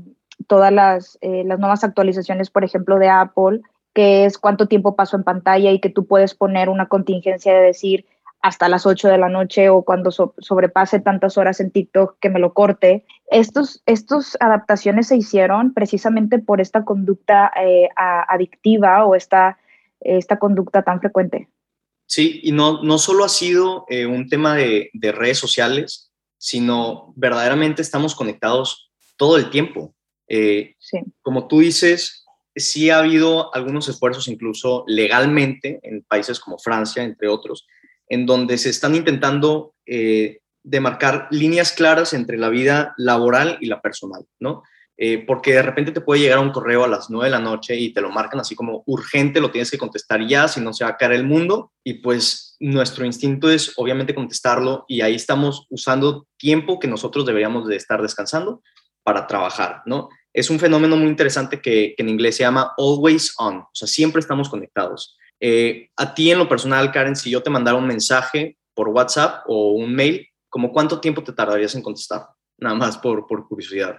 todas 0.47 0.71
las, 0.71 1.19
eh, 1.23 1.43
las, 1.45 1.59
nuevas 1.59 1.83
actualizaciones, 1.83 2.51
por 2.51 2.65
ejemplo, 2.65 2.99
de 2.99 3.09
Apple, 3.09 3.63
que 3.95 4.27
es 4.27 4.37
cuánto 4.37 4.69
tiempo 4.69 4.95
paso 4.95 5.17
en 5.17 5.25
pantalla 5.25 5.73
y 5.73 5.81
que 5.81 5.89
tú 5.89 6.07
puedes 6.07 6.35
poner 6.35 6.69
una 6.69 6.87
contingencia 6.87 7.55
de 7.55 7.63
decir 7.63 8.05
hasta 8.43 8.69
las 8.69 8.85
8 8.85 9.09
de 9.09 9.17
la 9.17 9.31
noche 9.31 9.71
o 9.71 9.83
cuando 9.83 10.11
sobrepase 10.11 11.01
tantas 11.01 11.39
horas 11.39 11.61
en 11.61 11.71
TikTok 11.71 12.19
que 12.21 12.29
me 12.29 12.39
lo 12.39 12.53
corte. 12.53 13.05
Estos, 13.31 13.83
estos 13.87 14.37
adaptaciones 14.39 15.09
se 15.09 15.17
hicieron 15.17 15.73
precisamente 15.73 16.39
por 16.39 16.61
esta 16.61 16.85
conducta 16.85 17.51
eh, 17.61 17.89
adictiva 17.97 19.07
o 19.07 19.15
esta, 19.15 19.59
esta 20.01 20.39
conducta 20.39 20.83
tan 20.83 21.01
frecuente. 21.01 21.49
Sí, 22.05 22.41
y 22.45 22.53
no, 22.53 22.83
no 22.83 22.99
solo 22.99 23.25
ha 23.25 23.29
sido 23.29 23.87
un 24.09 24.29
tema 24.29 24.55
de 24.55 25.13
redes 25.13 25.39
sociales, 25.39 26.08
sino 26.39 27.13
verdaderamente 27.17 27.83
estamos 27.83 28.15
conectados 28.15 28.91
todo 29.17 29.37
el 29.37 29.51
tiempo. 29.51 29.95
Eh, 30.29 30.77
como 31.21 31.49
tú 31.49 31.61
dices, 31.61 32.25
sí 32.55 32.91
ha 32.91 32.99
habido 32.99 33.55
algunos 33.55 33.89
esfuerzos, 33.89 34.29
incluso 34.29 34.85
legalmente, 34.87 35.81
en 35.83 36.03
países 36.03 36.41
como 36.41 36.59
Francia, 36.59 37.03
entre 37.03 37.29
otros, 37.29 37.67
en 38.09 38.27
donde 38.27 38.57
se 38.59 38.71
están 38.71 38.95
intentando 38.95 39.75
eh, 39.87 40.39
demarcar 40.63 41.29
líneas 41.31 41.73
claras 41.73 42.13
entre 42.13 42.39
la 42.39 42.49
vida 42.49 42.95
laboral 42.97 43.59
y 43.61 43.67
la 43.67 43.81
personal, 43.81 44.25
¿no? 44.39 44.63
Eh, 45.01 45.25
porque 45.25 45.53
de 45.53 45.63
repente 45.63 45.93
te 45.93 46.01
puede 46.01 46.21
llegar 46.21 46.41
un 46.41 46.51
correo 46.51 46.83
a 46.83 46.89
las 46.89 47.09
9 47.09 47.27
de 47.27 47.31
la 47.31 47.39
noche 47.39 47.77
y 47.77 47.93
te 47.93 48.01
lo 48.01 48.11
marcan 48.11 48.41
así 48.41 48.57
como 48.57 48.83
urgente, 48.87 49.41
lo 49.41 49.53
tienes 49.53 49.71
que 49.71 49.79
contestar 49.79 50.27
ya, 50.27 50.49
si 50.49 50.61
no 50.61 50.73
se 50.73 50.83
va 50.83 50.91
a 50.91 50.97
caer 50.97 51.13
el 51.13 51.25
mundo. 51.25 51.73
Y 51.85 51.95
pues 51.95 52.48
nuestro 52.61 53.05
instinto 53.05 53.51
es 53.51 53.73
obviamente 53.77 54.15
contestarlo 54.15 54.85
y 54.89 55.01
ahí 55.01 55.15
estamos 55.15 55.67
usando 55.71 56.27
tiempo 56.37 56.79
que 56.79 56.89
nosotros 56.89 57.25
deberíamos 57.25 57.67
de 57.69 57.77
estar 57.77 58.03
descansando 58.03 58.63
para 59.03 59.27
trabajar, 59.27 59.83
¿no? 59.87 60.09
Es 60.33 60.51
un 60.51 60.59
fenómeno 60.59 60.97
muy 60.97 61.09
interesante 61.09 61.61
que, 61.61 61.95
en 61.97 62.09
inglés 62.09 62.37
se 62.37 62.43
llama 62.43 62.75
always 62.77 63.35
on, 63.39 63.59
o 63.59 63.71
sea, 63.73 63.89
siempre 63.89 64.21
estamos 64.21 64.49
conectados. 64.49 65.17
Eh, 65.41 65.89
a 65.97 66.15
ti 66.15 66.31
en 66.31 66.39
lo 66.39 66.49
personal, 66.49 66.91
Karen, 66.93 67.17
si 67.17 67.31
yo 67.31 67.43
te 67.43 67.51
mandara 67.51 67.79
un 67.79 67.87
mensaje 67.87 68.59
por 68.75 68.89
WhatsApp 68.89 69.45
o 69.47 69.73
un 69.73 69.95
mail, 69.95 70.27
¿como 70.49 70.73
cuánto 70.73 71.01
tiempo 71.01 71.23
te 71.23 71.33
tardarías 71.33 71.75
en 71.75 71.83
contestar? 71.83 72.27
Nada 72.59 72.75
más 72.75 72.99
por, 72.99 73.27
por 73.27 73.47
curiosidad. 73.47 73.99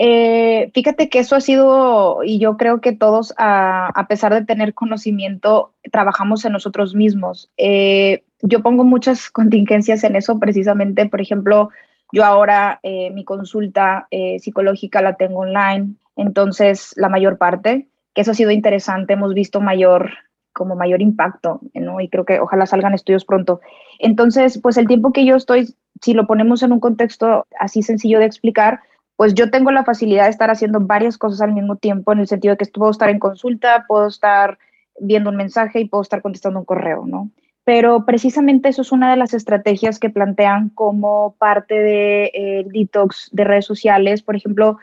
Eh, 0.00 0.70
fíjate 0.74 1.08
que 1.08 1.18
eso 1.18 1.34
ha 1.34 1.40
sido, 1.40 2.20
y 2.22 2.38
yo 2.38 2.56
creo 2.56 2.80
que 2.80 2.92
todos, 2.92 3.34
a, 3.36 4.06
pesar 4.08 4.32
de 4.32 4.44
tener 4.44 4.72
conocimiento, 4.72 5.72
trabajamos 5.90 6.44
en 6.44 6.52
nosotros 6.52 6.94
mismos. 6.94 7.50
Eh, 7.56 8.22
yo 8.40 8.62
pongo 8.62 8.84
muchas 8.84 9.28
contingencias 9.30 10.04
en 10.04 10.14
eso, 10.14 10.38
precisamente, 10.38 11.06
por 11.06 11.20
ejemplo, 11.20 11.70
yo 12.12 12.24
ahora 12.24 12.78
eh, 12.84 13.10
mi 13.10 13.24
consulta 13.24 14.08
psicológica 14.38 15.02
la 15.02 15.16
tengo 15.16 15.40
online, 15.40 15.96
entonces 16.16 16.94
la 16.96 17.08
mayor 17.08 17.36
parte, 17.36 17.88
que 18.14 18.22
eso 18.22 18.30
ha 18.30 18.34
sido 18.34 18.52
interesante, 18.52 19.14
hemos 19.14 19.34
visto 19.34 19.60
mayor 19.60 20.12
como 20.52 20.74
mayor 20.74 21.02
impacto. 21.02 21.60
Y 21.72 22.08
creo 22.08 22.24
que 22.24 22.40
ojalá 22.40 22.66
salgan 22.66 22.94
estudios 22.94 23.24
pronto. 23.24 23.60
Entonces, 23.98 24.58
pues 24.60 24.76
el 24.76 24.88
tiempo 24.88 25.12
que 25.12 25.24
yo 25.24 25.36
estoy, 25.36 25.74
si 26.00 26.14
lo 26.14 26.26
ponemos 26.26 26.62
en 26.62 26.72
un 26.72 26.80
contexto 26.80 27.46
así 27.60 27.82
sencillo 27.82 28.18
de 28.18 28.24
explicar, 28.24 28.80
pues 29.18 29.34
yo 29.34 29.50
tengo 29.50 29.72
la 29.72 29.82
facilidad 29.82 30.26
de 30.26 30.30
estar 30.30 30.48
haciendo 30.48 30.78
varias 30.78 31.18
cosas 31.18 31.40
al 31.40 31.52
mismo 31.52 31.74
tiempo, 31.74 32.12
en 32.12 32.20
el 32.20 32.28
sentido 32.28 32.54
de 32.54 32.58
que 32.58 32.70
puedo 32.70 32.92
estar 32.92 33.10
en 33.10 33.18
consulta, 33.18 33.84
puedo 33.88 34.06
estar 34.06 34.60
viendo 35.00 35.30
un 35.30 35.36
mensaje 35.36 35.80
y 35.80 35.88
puedo 35.88 36.02
estar 36.02 36.22
contestando 36.22 36.60
un 36.60 36.64
correo, 36.64 37.04
¿no? 37.04 37.28
Pero 37.64 38.06
precisamente 38.06 38.68
eso 38.68 38.82
es 38.82 38.92
una 38.92 39.10
de 39.10 39.16
las 39.16 39.34
estrategias 39.34 39.98
que 39.98 40.08
plantean 40.08 40.68
como 40.68 41.34
parte 41.36 41.74
del 41.74 42.30
de, 42.32 42.66
detox 42.72 43.28
de 43.32 43.42
redes 43.42 43.66
sociales. 43.66 44.22
Por 44.22 44.36
ejemplo, 44.36 44.78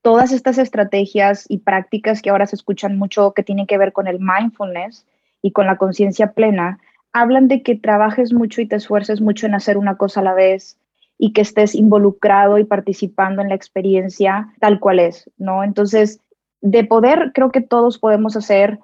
todas 0.00 0.32
estas 0.32 0.56
estrategias 0.56 1.44
y 1.46 1.58
prácticas 1.58 2.22
que 2.22 2.30
ahora 2.30 2.46
se 2.46 2.56
escuchan 2.56 2.96
mucho 2.96 3.34
que 3.34 3.42
tienen 3.42 3.66
que 3.66 3.76
ver 3.76 3.92
con 3.92 4.06
el 4.06 4.18
mindfulness 4.18 5.04
y 5.42 5.52
con 5.52 5.66
la 5.66 5.76
conciencia 5.76 6.32
plena, 6.32 6.78
hablan 7.12 7.48
de 7.48 7.62
que 7.62 7.76
trabajes 7.76 8.32
mucho 8.32 8.62
y 8.62 8.66
te 8.66 8.76
esfuerces 8.76 9.20
mucho 9.20 9.44
en 9.44 9.54
hacer 9.54 9.76
una 9.76 9.98
cosa 9.98 10.20
a 10.20 10.24
la 10.24 10.32
vez, 10.32 10.78
y 11.18 11.32
que 11.32 11.40
estés 11.40 11.74
involucrado 11.74 12.58
y 12.58 12.64
participando 12.64 13.42
en 13.42 13.48
la 13.48 13.54
experiencia 13.54 14.52
tal 14.60 14.80
cual 14.80 14.98
es, 14.98 15.30
¿no? 15.36 15.64
Entonces, 15.64 16.20
de 16.60 16.84
poder, 16.84 17.32
creo 17.34 17.50
que 17.52 17.60
todos 17.60 17.98
podemos 17.98 18.36
hacer 18.36 18.78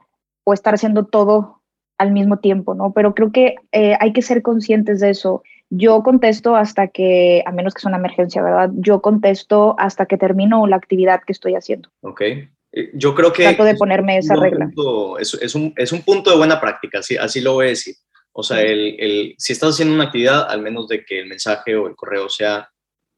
o 0.44 0.52
estar 0.52 0.74
haciendo 0.74 1.06
todo 1.06 1.60
al 1.98 2.12
mismo 2.12 2.38
tiempo, 2.38 2.74
¿no? 2.74 2.92
Pero 2.92 3.14
creo 3.14 3.30
que 3.30 3.56
eh, 3.72 3.96
hay 4.00 4.12
que 4.12 4.22
ser 4.22 4.42
conscientes 4.42 5.00
de 5.00 5.10
eso. 5.10 5.42
Yo 5.68 6.02
contesto 6.02 6.56
hasta 6.56 6.88
que, 6.88 7.42
a 7.44 7.52
menos 7.52 7.74
que 7.74 7.82
sea 7.82 7.90
una 7.90 7.98
emergencia, 7.98 8.42
¿verdad? 8.42 8.70
Yo 8.74 9.02
contesto 9.02 9.74
hasta 9.78 10.06
que 10.06 10.16
termino 10.16 10.66
la 10.66 10.76
actividad 10.76 11.20
que 11.26 11.32
estoy 11.32 11.54
haciendo. 11.54 11.90
Ok. 12.00 12.22
Eh, 12.22 12.90
yo 12.94 13.14
creo 13.14 13.32
que... 13.32 13.42
Trato 13.42 13.64
de 13.64 13.74
ponerme 13.74 14.18
esa 14.18 14.36
regla. 14.36 14.70
es, 15.18 15.34
es, 15.34 15.54
un, 15.54 15.74
es, 15.76 15.92
un, 15.92 16.02
punto 16.02 16.30
de 16.30 16.36
buena 16.36 16.60
práctica, 16.60 17.00
así, 17.00 17.16
así 17.16 17.40
lo 17.40 17.54
voy 17.54 17.66
a 17.66 17.68
decir. 17.70 17.94
O 18.40 18.42
sea, 18.42 18.62
el, 18.62 19.34
si 19.38 19.52
estás 19.52 19.74
haciendo 19.74 19.94
una 19.94 20.04
actividad, 20.04 20.50
al 20.50 20.62
menos 20.62 20.88
de 20.88 21.04
que 21.04 21.20
el 21.20 21.28
mensaje 21.28 21.76
o 21.76 21.86
el 21.86 21.94
correo 21.94 22.28
sea 22.28 22.70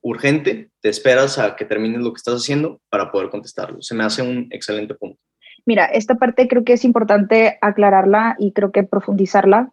urgente, 0.03 0.71
te 0.81 0.89
esperas 0.89 1.39
a 1.39 1.55
que 1.55 1.65
termines 1.65 2.01
lo 2.01 2.13
que 2.13 2.19
estás 2.19 2.35
haciendo 2.35 2.81
para 2.91 3.13
poder 3.13 3.31
contestarlo. 3.31 3.81
Se 3.83 3.95
me 3.95 4.03
hace 4.03 4.23
un 4.23 4.49
excelente 4.51 4.95
punto. 4.95 5.19
Mira, 5.65 5.85
esta 5.87 6.17
parte 6.17 6.49
creo 6.49 6.65
que 6.65 6.73
es 6.73 6.85
importante 6.85 7.57
aclararla 7.61 8.35
y 8.39 8.53
creo 8.53 8.73
que 8.73 8.83
profundizarla. 8.83 9.73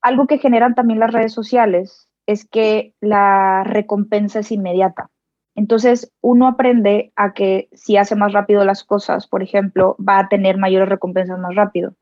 Algo 0.00 0.28
que 0.28 0.38
generan 0.38 0.76
también 0.76 1.00
las 1.00 1.12
redes 1.12 1.32
sociales 1.32 2.08
es 2.26 2.48
que 2.48 2.94
la 3.00 3.64
recompensa 3.64 4.38
es 4.38 4.52
inmediata. 4.52 5.10
Entonces, 5.56 6.12
uno 6.20 6.46
aprende 6.46 7.12
a 7.16 7.32
que 7.32 7.68
si 7.72 7.96
hace 7.96 8.14
más 8.14 8.32
rápido 8.32 8.64
las 8.64 8.84
cosas, 8.84 9.26
por 9.26 9.42
ejemplo, 9.42 9.96
va 9.96 10.20
a 10.20 10.28
tener 10.28 10.56
mayores 10.56 10.88
recompensas 10.88 11.38
más 11.38 11.54
rápido. 11.56 11.94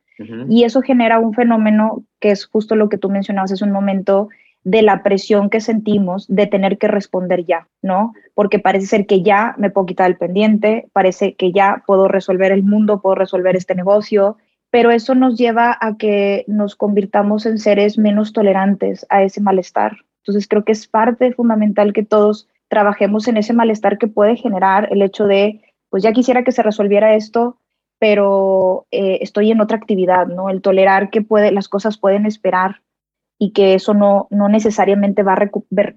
Y 0.48 0.64
eso 0.64 0.82
genera 0.82 1.18
un 1.18 1.34
fenómeno 1.34 2.04
que 2.20 2.30
es 2.30 2.46
justo 2.46 2.76
lo 2.76 2.88
que 2.88 2.98
tú 2.98 3.10
mencionabas 3.10 3.52
hace 3.52 3.64
un 3.64 3.72
momento, 3.72 4.28
de 4.64 4.82
la 4.82 5.02
presión 5.02 5.50
que 5.50 5.60
sentimos 5.60 6.26
de 6.28 6.46
tener 6.46 6.78
que 6.78 6.88
responder 6.88 7.44
ya, 7.44 7.68
¿no? 7.82 8.14
Porque 8.34 8.58
parece 8.58 8.86
ser 8.86 9.06
que 9.06 9.22
ya 9.22 9.54
me 9.58 9.70
puedo 9.70 9.86
quitar 9.86 10.08
el 10.08 10.16
pendiente, 10.16 10.88
parece 10.92 11.34
que 11.34 11.52
ya 11.52 11.82
puedo 11.86 12.08
resolver 12.08 12.52
el 12.52 12.62
mundo, 12.62 13.00
puedo 13.00 13.16
resolver 13.16 13.56
este 13.56 13.74
negocio, 13.74 14.36
pero 14.70 14.90
eso 14.90 15.14
nos 15.14 15.36
lleva 15.36 15.76
a 15.80 15.96
que 15.96 16.44
nos 16.46 16.76
convirtamos 16.76 17.44
en 17.44 17.58
seres 17.58 17.98
menos 17.98 18.32
tolerantes 18.32 19.04
a 19.08 19.22
ese 19.22 19.40
malestar. 19.40 19.96
Entonces 20.18 20.46
creo 20.46 20.64
que 20.64 20.72
es 20.72 20.86
parte 20.86 21.32
fundamental 21.32 21.92
que 21.92 22.04
todos 22.04 22.48
trabajemos 22.68 23.26
en 23.28 23.36
ese 23.36 23.52
malestar 23.52 23.98
que 23.98 24.06
puede 24.06 24.36
generar 24.36 24.88
el 24.92 25.02
hecho 25.02 25.26
de, 25.26 25.60
pues 25.90 26.02
ya 26.04 26.12
quisiera 26.12 26.44
que 26.44 26.52
se 26.52 26.62
resolviera 26.62 27.14
esto, 27.16 27.58
pero 28.02 28.88
eh, 28.90 29.18
estoy 29.20 29.52
en 29.52 29.60
otra 29.60 29.76
actividad, 29.76 30.26
¿no? 30.26 30.50
El 30.50 30.60
tolerar 30.60 31.08
que 31.08 31.22
puede, 31.22 31.52
las 31.52 31.68
cosas 31.68 31.98
pueden 31.98 32.26
esperar 32.26 32.82
y 33.38 33.52
que 33.52 33.74
eso 33.74 33.94
no, 33.94 34.26
no 34.28 34.48
necesariamente 34.48 35.22
va 35.22 35.34
a 35.34 35.48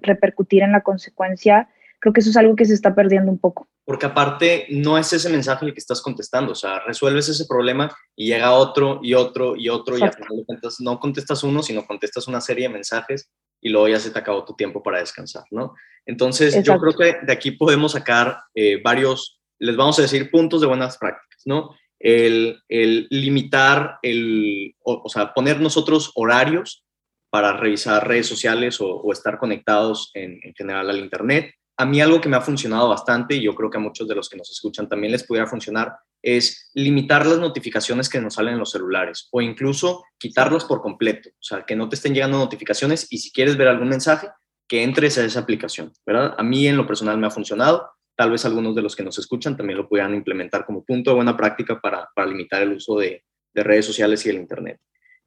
repercutir 0.02 0.62
en 0.62 0.70
la 0.70 0.82
consecuencia, 0.82 1.68
creo 1.98 2.12
que 2.12 2.20
eso 2.20 2.30
es 2.30 2.36
algo 2.36 2.54
que 2.54 2.64
se 2.64 2.74
está 2.74 2.94
perdiendo 2.94 3.28
un 3.28 3.40
poco. 3.40 3.66
Porque 3.84 4.06
aparte 4.06 4.66
no 4.70 4.96
es 4.98 5.12
ese 5.12 5.28
mensaje 5.30 5.66
el 5.66 5.74
que 5.74 5.80
estás 5.80 6.00
contestando, 6.00 6.52
o 6.52 6.54
sea, 6.54 6.78
resuelves 6.86 7.28
ese 7.28 7.44
problema 7.44 7.92
y 8.14 8.28
llega 8.28 8.52
otro 8.52 9.00
y 9.02 9.14
otro 9.14 9.56
y 9.56 9.68
otro 9.68 9.98
y 9.98 10.02
al 10.02 10.12
final 10.12 10.46
no 10.78 11.00
contestas 11.00 11.42
uno, 11.42 11.60
sino 11.60 11.88
contestas 11.88 12.28
una 12.28 12.40
serie 12.40 12.68
de 12.68 12.74
mensajes 12.74 13.32
y 13.60 13.70
luego 13.70 13.88
ya 13.88 13.98
se 13.98 14.12
te 14.12 14.18
acabó 14.20 14.44
tu 14.44 14.54
tiempo 14.54 14.80
para 14.80 15.00
descansar, 15.00 15.42
¿no? 15.50 15.74
Entonces, 16.04 16.62
yo 16.62 16.78
creo 16.78 16.92
que 16.92 17.26
de 17.26 17.32
aquí 17.32 17.50
podemos 17.50 17.90
sacar 17.90 18.38
eh, 18.54 18.80
varios, 18.80 19.40
les 19.58 19.76
vamos 19.76 19.98
a 19.98 20.02
decir 20.02 20.30
puntos 20.30 20.60
de 20.60 20.68
buenas 20.68 20.98
prácticas, 20.98 21.42
¿no? 21.46 21.74
El, 21.98 22.62
limitar, 23.10 23.98
el, 24.02 24.74
o, 24.82 25.08
sea, 25.08 25.32
poner 25.32 25.60
nosotros 25.60 26.12
horarios 26.14 26.84
para 27.30 27.56
revisar 27.56 28.06
redes 28.06 28.26
sociales 28.26 28.78
o, 28.80 29.10
estar 29.12 29.38
conectados 29.38 30.10
en, 30.14 30.38
en, 30.42 30.54
general 30.54 30.90
al 30.90 30.98
Internet. 30.98 31.52
A 31.78 31.84
mí 31.84 32.00
algo 32.00 32.20
que 32.20 32.28
me 32.28 32.36
ha 32.36 32.40
funcionado 32.40 32.88
bastante, 32.88 33.36
y 33.36 33.42
yo 33.42 33.54
creo 33.54 33.70
que 33.70 33.76
a 33.76 33.80
muchos 33.80 34.08
de 34.08 34.14
los 34.14 34.28
que 34.28 34.36
nos 34.36 34.50
escuchan 34.50 34.88
también 34.88 35.12
les 35.12 35.24
pudiera 35.24 35.46
funcionar, 35.46 35.92
es 36.22 36.70
limitar 36.74 37.24
las 37.24 37.38
notificaciones 37.38 38.08
que 38.08 38.20
nos 38.20 38.34
salen 38.34 38.54
en 38.54 38.60
los 38.60 38.70
celulares 38.70 39.28
o 39.30 39.40
incluso 39.40 40.04
quitarlas 40.18 40.64
por 40.64 40.82
completo, 40.82 41.28
o 41.30 41.42
sea, 41.42 41.64
que 41.64 41.76
no 41.76 41.88
te 41.88 41.94
estén 41.94 42.14
llegando 42.14 42.38
notificaciones 42.38 43.06
y 43.10 43.18
si 43.18 43.30
quieres 43.30 43.56
ver 43.56 43.68
algún 43.68 43.88
mensaje, 43.88 44.28
que 44.68 44.82
entres 44.82 45.16
a 45.18 45.24
esa 45.24 45.40
aplicación, 45.40 45.92
¿verdad? 46.04 46.34
A 46.36 46.42
mí 46.42 46.66
en 46.66 46.76
lo 46.76 46.86
personal 46.86 47.16
me 47.18 47.28
ha 47.28 47.30
funcionado, 47.30 47.88
tal 48.16 48.30
vez 48.30 48.44
algunos 48.44 48.74
de 48.74 48.82
los 48.82 48.96
que 48.96 49.02
nos 49.02 49.18
escuchan 49.18 49.56
también 49.56 49.78
lo 49.78 49.88
puedan 49.88 50.14
implementar 50.14 50.64
como 50.64 50.84
punto 50.84 51.10
de 51.10 51.16
buena 51.16 51.36
práctica 51.36 51.80
para, 51.80 52.08
para 52.14 52.28
limitar 52.28 52.62
el 52.62 52.72
uso 52.72 52.98
de, 52.98 53.22
de, 53.54 53.62
redes 53.62 53.84
sociales 53.84 54.24
y 54.24 54.30
el 54.30 54.36
Internet. 54.36 54.80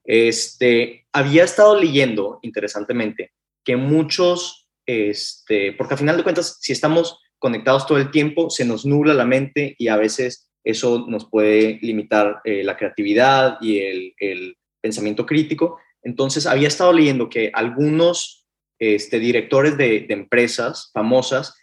Este, 0.04 1.06
había 1.14 1.44
estado 1.44 1.80
leyendo, 1.80 2.40
interesantemente, 2.42 3.34
que 3.64 3.78
muchos, 3.78 4.68
este, 4.86 5.74
porque 5.74 5.94
al 5.94 6.00
final 6.00 6.18
de 6.18 6.24
cuentas, 6.24 6.58
si 6.60 6.72
estamos 6.72 7.20
conectados 7.38 7.86
todo 7.86 8.00
el 8.00 8.10
tiempo, 8.10 8.50
se 8.50 8.66
nos 8.66 8.86
nubla 8.86 9.14
la 9.14 9.26
mente 9.26 9.76
y 9.78 9.88
a 9.88 9.98
veces 9.98 10.50
eso 10.64 11.06
nos 11.08 11.30
puede 11.30 11.78
limitar 11.82 12.42
eh, 12.44 12.64
la 12.64 12.76
creatividad 12.76 13.58
y 13.62 13.80
el, 13.80 14.14
el, 14.18 14.56
pensamiento 14.82 15.26
crítico. 15.26 15.78
Entonces, 16.02 16.46
había 16.46 16.70
estado 16.70 16.94
leyendo 16.94 17.28
que 17.28 17.52
algunos 17.54 18.48
este, 18.80 19.20
directores 19.20 19.76
de, 19.78 20.06
de 20.08 20.14
empresas 20.14 20.90
famosas 20.94 21.54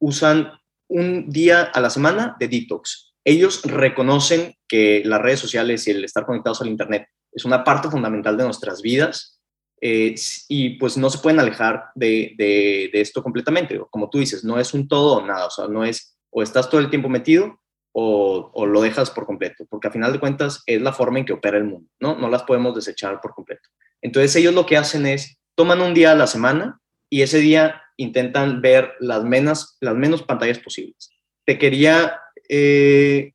usan 0.00 0.50
un 0.88 1.30
día 1.30 1.62
a 1.62 1.80
la 1.80 1.90
semana 1.90 2.36
de 2.38 2.48
detox. 2.48 3.14
Ellos 3.24 3.62
reconocen 3.64 4.54
que 4.68 5.02
las 5.04 5.20
redes 5.20 5.40
sociales 5.40 5.86
y 5.86 5.92
el 5.92 6.04
estar 6.04 6.26
conectados 6.26 6.60
al 6.60 6.68
Internet 6.68 7.08
es 7.32 7.44
una 7.44 7.64
parte 7.64 7.90
fundamental 7.90 8.36
de 8.36 8.44
nuestras 8.44 8.82
vidas 8.82 9.40
eh, 9.80 10.14
y 10.48 10.78
pues 10.78 10.96
no 10.96 11.10
se 11.10 11.18
pueden 11.18 11.40
alejar 11.40 11.86
de, 11.94 12.34
de, 12.38 12.90
esto 13.00 13.22
completamente. 13.22 13.80
Como 13.90 14.08
tú 14.08 14.18
dices, 14.18 14.44
no 14.44 14.58
es 14.58 14.72
un 14.72 14.88
todo 14.88 15.18
o 15.18 15.26
nada, 15.26 15.46
o 15.46 15.50
sea, 15.50 15.66
no 15.68 15.84
es 15.84 16.16
o 16.30 16.42
estás 16.42 16.68
todo 16.68 16.80
el 16.80 16.90
tiempo 16.90 17.08
metido 17.08 17.60
o, 17.92 18.50
o, 18.52 18.66
lo 18.66 18.80
dejas 18.80 19.10
por 19.10 19.24
completo, 19.24 19.66
porque 19.68 19.86
a 19.86 19.92
final 19.92 20.12
de 20.12 20.18
cuentas 20.18 20.62
es 20.66 20.82
la 20.82 20.92
forma 20.92 21.20
en 21.20 21.24
que 21.24 21.32
opera 21.32 21.58
el 21.58 21.64
mundo, 21.64 21.88
¿no? 22.00 22.16
No 22.16 22.28
las 22.28 22.42
podemos 22.42 22.74
desechar 22.74 23.20
por 23.20 23.34
completo. 23.34 23.68
Entonces 24.02 24.34
ellos 24.36 24.52
lo 24.52 24.66
que 24.66 24.76
hacen 24.76 25.06
es, 25.06 25.38
toman 25.54 25.80
un 25.80 25.94
día 25.94 26.12
a 26.12 26.16
la 26.16 26.26
semana 26.26 26.80
y 27.08 27.22
ese 27.22 27.38
día 27.38 27.83
intentan 27.96 28.60
ver 28.60 28.94
las 29.00 29.24
menos, 29.24 29.76
las 29.80 29.94
menos 29.94 30.22
pantallas 30.22 30.58
posibles. 30.58 31.10
Te 31.46 31.58
quería 31.58 32.20
eh, 32.48 33.32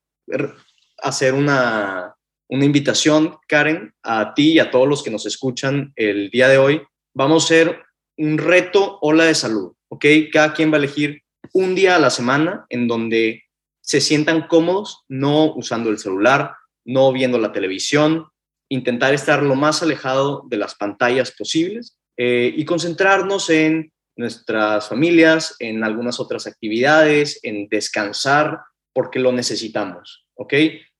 hacer 0.97 1.33
una, 1.33 2.15
una 2.49 2.65
invitación, 2.65 3.37
Karen, 3.47 3.93
a 4.03 4.33
ti 4.33 4.53
y 4.53 4.59
a 4.59 4.71
todos 4.71 4.87
los 4.87 5.03
que 5.03 5.11
nos 5.11 5.25
escuchan 5.25 5.93
el 5.95 6.29
día 6.29 6.47
de 6.47 6.57
hoy. 6.57 6.81
Vamos 7.13 7.43
a 7.43 7.45
hacer 7.45 7.83
un 8.17 8.37
reto 8.37 8.97
Ola 9.01 9.25
de 9.25 9.35
Salud, 9.35 9.73
¿ok? 9.89 10.05
Cada 10.31 10.53
quien 10.53 10.71
va 10.71 10.75
a 10.75 10.79
elegir 10.79 11.21
un 11.53 11.75
día 11.75 11.95
a 11.95 11.99
la 11.99 12.09
semana 12.09 12.65
en 12.69 12.87
donde 12.87 13.43
se 13.81 14.01
sientan 14.01 14.47
cómodos, 14.47 15.03
no 15.07 15.53
usando 15.53 15.89
el 15.89 15.97
celular, 15.97 16.53
no 16.85 17.11
viendo 17.11 17.37
la 17.39 17.51
televisión, 17.51 18.27
intentar 18.69 19.13
estar 19.13 19.41
lo 19.41 19.55
más 19.55 19.81
alejado 19.81 20.43
de 20.47 20.57
las 20.57 20.75
pantallas 20.75 21.31
posibles 21.31 21.97
eh, 22.17 22.53
y 22.55 22.65
concentrarnos 22.65 23.49
en 23.49 23.91
nuestras 24.19 24.89
familias, 24.89 25.55
en 25.59 25.81
algunas 25.81 26.19
otras 26.19 26.45
actividades, 26.45 27.39
en 27.41 27.69
descansar, 27.69 28.59
porque 28.93 29.17
lo 29.17 29.31
necesitamos, 29.31 30.27
¿ok? 30.35 30.53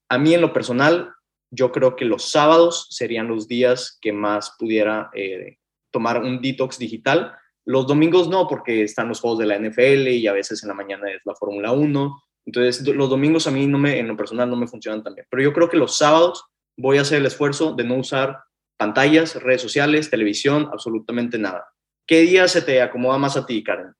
A 0.08 0.16
mí 0.16 0.32
en 0.32 0.40
lo 0.40 0.54
personal, 0.54 1.12
yo 1.50 1.70
creo 1.70 1.96
que 1.96 2.06
los 2.06 2.30
sábados 2.30 2.86
serían 2.88 3.28
los 3.28 3.46
días 3.46 3.98
que 4.00 4.14
más 4.14 4.54
pudiera 4.58 5.10
eh, 5.14 5.58
tomar 5.92 6.22
un 6.22 6.40
detox 6.40 6.78
digital. 6.78 7.34
Los 7.66 7.86
domingos 7.86 8.26
no, 8.26 8.48
porque 8.48 8.82
están 8.84 9.08
los 9.08 9.20
juegos 9.20 9.40
de 9.40 9.46
la 9.46 9.58
NFL 9.58 10.08
y 10.08 10.26
a 10.26 10.32
veces 10.32 10.62
en 10.62 10.68
la 10.68 10.74
mañana 10.74 11.10
es 11.10 11.20
la 11.26 11.34
Fórmula 11.34 11.72
1. 11.72 12.22
Entonces, 12.46 12.86
los 12.88 13.10
domingos 13.10 13.46
a 13.46 13.50
mí 13.50 13.66
no 13.66 13.78
me, 13.78 13.98
en 13.98 14.08
lo 14.08 14.16
personal 14.16 14.48
no 14.48 14.56
me 14.56 14.66
funcionan 14.66 15.02
tan 15.02 15.14
bien. 15.14 15.26
Pero 15.28 15.42
yo 15.42 15.52
creo 15.52 15.68
que 15.68 15.76
los 15.76 15.98
sábados 15.98 16.44
voy 16.78 16.96
a 16.96 17.02
hacer 17.02 17.18
el 17.18 17.26
esfuerzo 17.26 17.74
de 17.74 17.84
no 17.84 17.96
usar 17.96 18.38
pantallas, 18.78 19.34
redes 19.42 19.60
sociales, 19.60 20.08
televisión, 20.08 20.70
absolutamente 20.72 21.38
nada. 21.38 21.66
¿Qué 22.10 22.22
día 22.22 22.48
se 22.48 22.60
te 22.60 22.82
acomoda 22.82 23.18
más 23.18 23.36
a 23.36 23.46
ti, 23.46 23.62
Karen? 23.62 23.94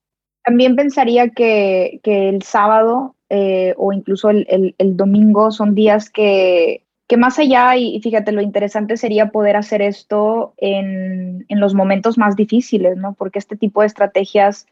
También 0.45 0.75
pensaría 0.75 1.29
que, 1.29 2.01
el 2.03 2.43
sábado 2.43 3.15
eh, 3.29 3.73
o 3.77 3.93
incluso 3.93 4.31
el, 4.31 4.75
domingo 4.79 5.53
son 5.53 5.77
días 5.77 6.11
que, 6.11 6.83
que, 7.07 7.17
más 7.17 7.39
allá, 7.39 7.77
y 7.77 8.01
fíjate, 8.03 8.33
lo 8.33 8.43
interesante 8.43 8.97
sería 8.97 9.31
poder 9.31 9.55
hacer 9.55 9.81
esto 9.81 10.55
en, 10.57 11.47
los 11.51 11.75
momentos 11.75 12.19
más 12.19 12.35
difíciles, 12.35 12.97
¿no? 12.97 13.15
Porque 13.15 13.39
este 13.39 13.57
tipo 13.57 13.83
de 13.83 13.87
estrategias 13.87 14.67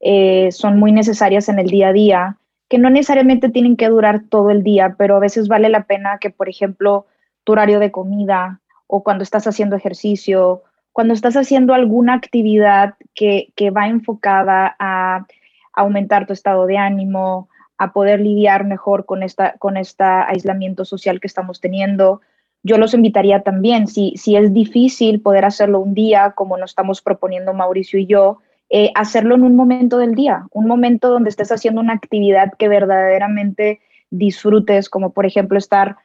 eh, 0.00 0.50
son 0.50 0.78
muy 0.78 0.90
necesarias 0.90 1.50
en 1.50 1.58
el 1.58 1.66
día 1.66 1.88
a 1.88 1.92
día, 1.92 2.38
que 2.70 2.78
no 2.78 2.88
necesariamente 2.88 3.50
tienen 3.50 3.76
que 3.76 3.90
durar 3.90 4.22
todo 4.30 4.48
el 4.48 4.62
día, 4.62 4.94
pero 4.96 5.16
a 5.16 5.20
veces 5.20 5.46
vale 5.46 5.68
la 5.68 5.84
pena 5.84 6.16
que, 6.18 6.30
por 6.30 6.48
ejemplo, 6.48 7.04
tu 7.44 7.52
horario 7.52 7.80
de 7.80 7.90
comida 7.90 8.62
o 8.86 9.02
cuando 9.02 9.24
estás 9.24 9.46
haciendo 9.46 9.76
ejercicio 9.76 10.62
cuando 10.98 11.14
estás 11.14 11.36
haciendo 11.36 11.74
alguna 11.74 12.14
actividad 12.14 12.94
que, 13.14 13.52
va 13.70 13.86
enfocada 13.86 14.74
a 14.80 15.28
aumentar 15.72 16.26
tu 16.26 16.32
estado 16.32 16.66
de 16.66 16.76
ánimo, 16.76 17.48
a 17.76 17.92
poder 17.92 18.18
lidiar 18.18 18.64
mejor 18.64 19.06
con 19.06 19.22
esta 19.22 19.52
con 19.58 19.76
este 19.76 20.02
aislamiento 20.02 20.84
social 20.84 21.20
que 21.20 21.28
estamos 21.28 21.60
teniendo. 21.60 22.20
Yo 22.64 22.78
los 22.78 22.94
invitaría 22.94 23.44
también, 23.44 23.86
si, 23.86 24.14
si 24.16 24.34
es 24.34 24.52
difícil 24.52 25.20
poder 25.20 25.44
hacerlo 25.44 25.78
un 25.78 25.94
día, 25.94 26.32
como 26.32 26.56
nos 26.56 26.72
estamos 26.72 27.00
proponiendo 27.00 27.54
Mauricio 27.54 28.00
y 28.00 28.06
yo, 28.06 28.38
eh, 28.68 28.90
hacerlo 28.96 29.36
en 29.36 29.44
un 29.44 29.54
momento 29.54 29.98
del 29.98 30.16
día, 30.16 30.48
un 30.50 30.66
momento 30.66 31.10
donde 31.10 31.30
estés 31.30 31.52
haciendo 31.52 31.80
una 31.80 31.92
actividad 31.92 32.54
que 32.58 32.66
verdaderamente 32.66 33.78
disfrutes, 34.10 34.90
como 34.90 35.12
por 35.12 35.26
ejemplo 35.26 35.58
estar 35.58 35.98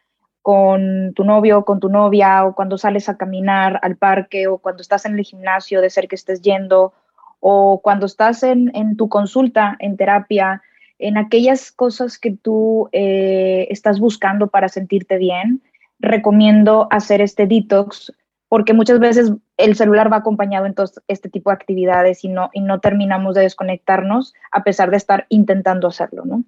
con 0.43 1.13
tu 1.15 1.23
novio 1.23 1.63
con 1.63 1.79
tu 1.79 1.89
novia 1.89 2.45
o 2.45 2.53
cuando 2.53 2.77
sales 2.77 3.07
a 3.07 3.17
caminar 3.17 3.79
al 3.81 3.95
parque 3.95 4.47
o 4.47 4.57
cuando 4.57 4.81
estás 4.81 5.05
en 5.05 5.17
el 5.17 5.23
gimnasio 5.23 5.81
de 5.81 5.89
ser 5.89 6.07
que 6.07 6.15
estés 6.15 6.41
yendo 6.41 6.93
o 7.39 7.81
cuando 7.81 8.05
estás 8.05 8.43
en, 8.43 8.71
tu 8.95 9.09
consulta, 9.09 9.75
en 9.79 9.97
terapia, 9.97 10.61
en 10.99 11.17
aquellas 11.17 11.71
cosas 11.71 12.17
que 12.17 12.31
tú 12.31 12.89
eh, 12.91 13.67
estás 13.69 13.99
buscando 13.99 14.47
para 14.47 14.69
sentirte 14.69 15.17
bien, 15.17 15.61
recomiendo 15.99 16.87
hacer 16.91 17.21
este 17.21 17.47
detox 17.47 18.13
porque 18.49 18.73
muchas 18.73 18.99
veces 18.99 19.31
el 19.57 19.75
celular 19.75 20.11
va 20.11 20.17
acompañado 20.17 20.65
en 20.65 20.73
todo 20.73 20.87
este 21.07 21.29
tipo 21.29 21.49
de 21.49 21.55
actividades 21.55 22.23
y 22.23 22.27
no, 22.27 22.49
y 22.53 22.61
no 22.61 22.79
terminamos 22.81 23.33
de 23.35 23.41
desconectarnos 23.41 24.33
a 24.51 24.63
pesar 24.63 24.91
de 24.91 24.97
estar 24.97 25.25
intentando 25.29 25.87
hacerlo, 25.87 26.23
¿no? 26.25 26.43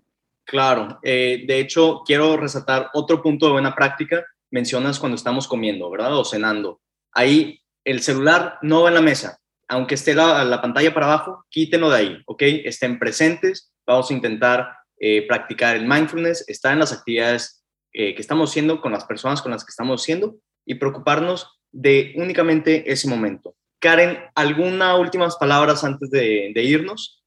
Claro, 0.46 1.00
eh, 1.02 1.44
de 1.48 1.60
hecho, 1.60 2.04
quiero 2.06 2.38
resaltar 2.38 2.90
otro 2.94 3.22
punto 3.22 3.48
de 3.48 3.54
buena 3.54 3.74
práctica. 3.74 4.24
Mencionas 4.52 5.00
cuando 5.00 5.16
estamos 5.16 5.48
comiendo, 5.48 5.90
¿verdad? 5.90 6.16
O 6.16 6.24
cenando. 6.24 6.82
Ahí 7.14 7.60
el 7.84 8.02
celular 8.02 8.60
no 8.62 8.84
va 8.84 8.90
en 8.90 8.96
la 8.96 9.02
mesa. 9.02 9.40
Aunque 9.68 9.96
esté 9.96 10.14
la, 10.14 10.62
pantalla 10.62 10.94
para 10.94 11.08
abajo, 11.08 11.46
quítenlo 11.50 11.90
de 11.90 11.98
ahí, 11.98 12.24
¿ok? 12.28 12.44
Estén 12.64 13.00
presentes. 13.00 13.74
Vamos 13.88 14.12
a 14.12 14.14
intentar 14.14 14.70
eh, 15.00 15.26
practicar 15.28 15.76
el 15.76 15.88
mindfulness, 15.88 16.48
estar 16.48 16.74
en 16.74 16.80
las 16.80 16.94
actividades 16.94 17.66
eh, 17.92 18.14
que 18.14 18.22
estamos 18.22 18.52
haciendo 18.52 18.82
con 18.82 18.92
las 18.92 19.06
personas 19.06 19.42
con 19.42 19.52
las 19.52 19.66
que 19.66 19.72
estamos 19.72 20.04
haciendo 20.04 20.36
y 20.64 20.76
preocuparnos 20.76 21.60
de 21.72 22.14
únicamente 22.18 22.92
ese 22.92 23.08
momento. 23.08 23.56
Karen, 23.80 24.20
¿alguna 24.36 24.96
últimas 24.96 25.36
palabras 25.38 25.84
antes 25.84 26.12
de 26.12 26.54
irnos? 26.56 27.24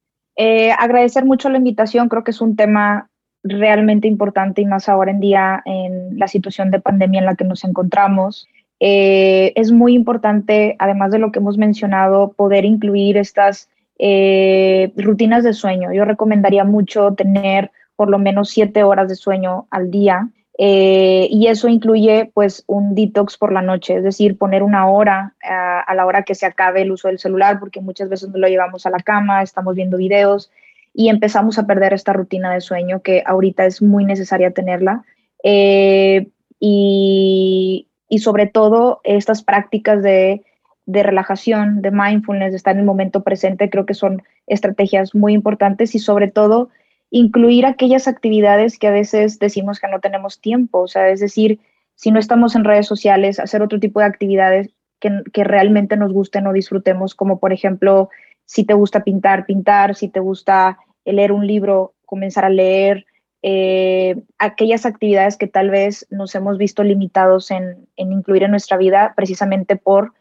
Agradecer 0.78 1.24
mucho 1.24 1.48
la 1.48 1.58
invitación, 1.58 2.08
creo 2.08 2.24
que 2.24 2.30
es 2.30 2.40
un 2.40 2.56
tema 2.56 3.07
realmente 3.42 4.08
importante 4.08 4.62
y 4.62 4.66
más 4.66 4.88
ahora 4.88 5.10
en 5.10 5.20
día 5.20 5.62
en 5.64 6.18
la 6.18 6.28
situación 6.28 6.70
de 6.70 6.80
pandemia 6.80 7.20
en 7.20 7.26
la 7.26 7.36
que 7.36 7.44
nos 7.44 7.64
encontramos. 7.64 8.48
Eh, 8.80 9.52
es 9.56 9.72
muy 9.72 9.94
importante, 9.94 10.76
además 10.78 11.10
de 11.10 11.18
lo 11.18 11.32
que 11.32 11.38
hemos 11.40 11.58
mencionado, 11.58 12.32
poder 12.32 12.64
incluir 12.64 13.16
estas 13.16 13.68
eh, 13.98 14.92
rutinas 14.96 15.44
de 15.44 15.52
sueño. 15.52 15.92
Yo 15.92 16.04
recomendaría 16.04 16.64
mucho 16.64 17.14
tener 17.14 17.70
por 17.96 18.08
lo 18.08 18.18
menos 18.18 18.50
siete 18.50 18.84
horas 18.84 19.08
de 19.08 19.16
sueño 19.16 19.66
al 19.70 19.90
día. 19.90 20.28
Eh, 20.60 21.28
y 21.30 21.46
eso 21.46 21.68
incluye 21.68 22.32
pues 22.34 22.64
un 22.66 22.96
detox 22.96 23.36
por 23.36 23.52
la 23.52 23.62
noche, 23.62 23.96
es 23.96 24.02
decir, 24.02 24.36
poner 24.36 24.64
una 24.64 24.88
hora 24.88 25.34
a, 25.40 25.80
a 25.80 25.94
la 25.94 26.04
hora 26.04 26.24
que 26.24 26.34
se 26.34 26.46
acabe 26.46 26.82
el 26.82 26.90
uso 26.90 27.06
del 27.06 27.20
celular, 27.20 27.60
porque 27.60 27.80
muchas 27.80 28.08
veces 28.08 28.28
no 28.30 28.38
lo 28.38 28.48
llevamos 28.48 28.84
a 28.84 28.90
la 28.90 28.98
cama, 28.98 29.42
estamos 29.42 29.76
viendo 29.76 29.96
videos 29.96 30.50
y 30.98 31.10
empezamos 31.10 31.60
a 31.60 31.66
perder 31.68 31.92
esta 31.92 32.12
rutina 32.12 32.52
de 32.52 32.60
sueño 32.60 33.02
que 33.02 33.22
ahorita 33.24 33.64
es 33.66 33.80
muy 33.80 34.04
necesaria 34.04 34.50
tenerla. 34.50 35.04
Eh, 35.44 36.26
y, 36.58 37.86
y, 38.08 38.18
sobre 38.18 38.48
todo 38.48 39.00
estas 39.04 39.44
prácticas 39.44 40.02
de, 40.02 40.42
de, 40.86 41.02
relajación, 41.04 41.82
de 41.82 41.92
mindfulness, 41.92 42.50
de 42.50 42.56
estar 42.56 42.74
en 42.74 42.80
el 42.80 42.84
momento 42.84 43.22
presente, 43.22 43.70
creo 43.70 43.86
que 43.86 43.94
son 43.94 44.24
estrategias 44.48 45.14
muy 45.14 45.34
importantes 45.34 45.94
y 45.94 46.00
sobre 46.00 46.26
todo 46.26 46.70
incluir 47.12 47.64
aquellas 47.64 48.08
actividades 48.08 48.76
que 48.76 48.88
a 48.88 48.90
veces 48.90 49.38
decimos 49.38 49.78
que 49.78 49.86
no 49.86 50.00
tenemos 50.00 50.40
tiempo, 50.40 50.80
o 50.80 50.88
sea, 50.88 51.10
es 51.10 51.20
decir, 51.20 51.60
si 51.94 52.10
no 52.10 52.18
estamos 52.18 52.56
en 52.56 52.64
redes 52.64 52.88
sociales, 52.88 53.38
hacer 53.38 53.62
otro 53.62 53.78
tipo 53.78 54.00
de 54.00 54.06
actividades 54.06 54.74
que, 54.98 55.22
que 55.32 55.44
realmente 55.44 55.96
nos 55.96 56.12
gusten 56.12 56.48
o 56.48 56.52
disfrutemos, 56.52 57.14
como 57.14 57.38
por 57.38 57.52
ejemplo, 57.52 58.10
si 58.46 58.64
te 58.64 58.74
gusta 58.74 59.04
pintar, 59.04 59.46
pintar, 59.46 59.94
si 59.94 60.08
te 60.08 60.18
gusta 60.18 60.78
leer 61.12 61.32
un 61.32 61.46
libro, 61.46 61.94
comenzar 62.04 62.44
a 62.44 62.50
leer, 62.50 63.06
eh, 63.42 64.16
aquellas 64.38 64.84
actividades 64.84 65.36
que 65.36 65.46
tal 65.46 65.70
vez 65.70 66.06
nos 66.10 66.34
hemos 66.34 66.58
visto 66.58 66.82
limitados 66.82 67.50
en, 67.50 67.86
en, 67.96 68.12
incluir 68.12 68.42
en 68.42 68.50
nuestra 68.50 68.76
vida 68.76 69.14
precisamente 69.16 69.76
por 69.76 70.12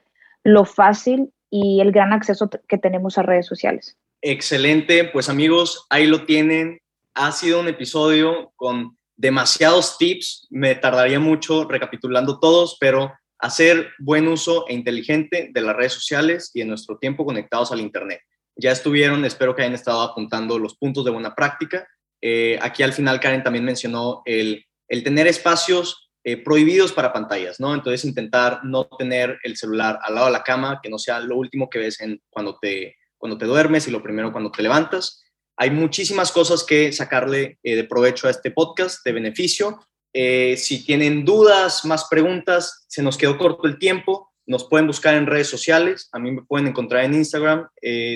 lo 0.43 0.65
fácil 0.65 1.32
y 1.50 1.82
el 1.82 1.91
gran 1.91 2.13
acceso 2.13 2.50
que 2.67 2.78
tenemos 2.78 3.17
a 3.17 3.23
redes 3.23 3.47
sociales. 3.47 3.97
Excelente, 4.21 5.04
pues 5.06 5.30
amigos, 5.30 5.86
ahí 5.89 6.06
lo 6.06 6.26
tienen. 6.26 6.80
Ha 7.13 7.32
sido 7.32 7.60
un 7.60 7.67
episodio 7.67 8.52
con 8.56 8.97
demasiados 9.15 9.97
tips, 9.97 10.47
me 10.52 10.76
tardaría 10.76 11.19
mucho 11.19 11.65
recapitulando 11.67 12.39
todos, 12.39 12.78
pero 12.80 13.13
hacer 13.39 13.89
buen 14.00 14.28
uso 14.28 14.65
e 14.67 14.73
inteligente 14.73 15.50
de 15.52 15.62
las 15.62 15.76
redes 15.76 15.93
sociales 15.93 16.52
y 16.54 16.60
de 16.60 16.65
nuestro 16.65 16.97
tiempo 16.97 17.26
conectados 17.26 17.71
al 17.71 17.82
Internet. 17.82 18.21
Ya 18.58 18.72
estuvieron, 18.72 19.24
espero 19.26 19.56
que 19.56 19.62
hayan 19.62 19.74
estado 19.74 20.02
apuntando 20.02 20.58
los 20.60 20.76
puntos 20.76 21.06
de 21.06 21.12
buena 21.12 21.36
práctica 21.36 21.88
eh, 22.22 22.58
aquí 22.62 22.84
al 22.84 22.93
final 22.93 23.20
Karen 23.20 23.43
también 23.43 23.65
mencionó 23.65 24.22
el, 24.26 24.65
tener 25.04 25.28
espacios 25.28 26.10
eh, 26.24 26.38
prohibidos 26.38 26.91
para 26.91 27.13
pantallas, 27.13 27.60
¿no? 27.60 27.74
Entonces 27.74 28.06
intentar 28.06 28.62
no 28.63 28.86
tener 28.98 29.39
el 29.43 29.56
celular 29.56 30.00
al 30.02 30.15
lado 30.15 30.28
de 30.28 30.34
la 30.34 30.43
cama, 30.43 30.80
que 30.82 30.89
no 30.89 30.98
sea 30.98 31.20
lo 31.20 31.38
último 31.38 31.70
que 31.70 31.80
ves 31.80 31.98
cuando, 32.30 32.58
te, 32.60 32.96
cuando 33.17 33.38
te 33.38 33.46
duermes 33.46 33.88
y 33.88 33.91
lo 33.91 34.04
primero 34.04 34.32
cuando 34.32 34.52
te 34.52 34.63
levantas. 34.63 35.24
Hay 35.58 35.72
muchísimas 35.72 36.32
cosas 36.32 36.63
que 36.63 36.91
sacarle 36.91 37.60
eh, 37.63 37.76
de 37.76 37.84
provecho 37.84 38.28
a 38.28 38.32
este 38.32 38.52
podcast, 38.52 39.04
de 39.06 39.12
beneficio. 39.12 39.80
si 40.13 40.84
tienen 40.84 41.24
dudas, 41.24 41.86
más 41.86 42.08
preguntas, 42.10 42.86
se 42.88 43.04
nos 43.04 43.17
quedó 43.17 43.38
corto 43.38 43.67
el 43.67 43.78
tiempo, 43.78 44.27
nos 44.47 44.67
pueden 44.67 44.88
buscar 44.88 45.15
en 45.15 45.27
redes 45.27 45.49
sociales. 45.49 46.10
A 46.12 46.19
mí 46.19 46.31
me 46.31 46.41
pueden 46.41 46.67
encontrar 46.67 47.03
en 47.03 47.13
Instagram, 47.13 47.67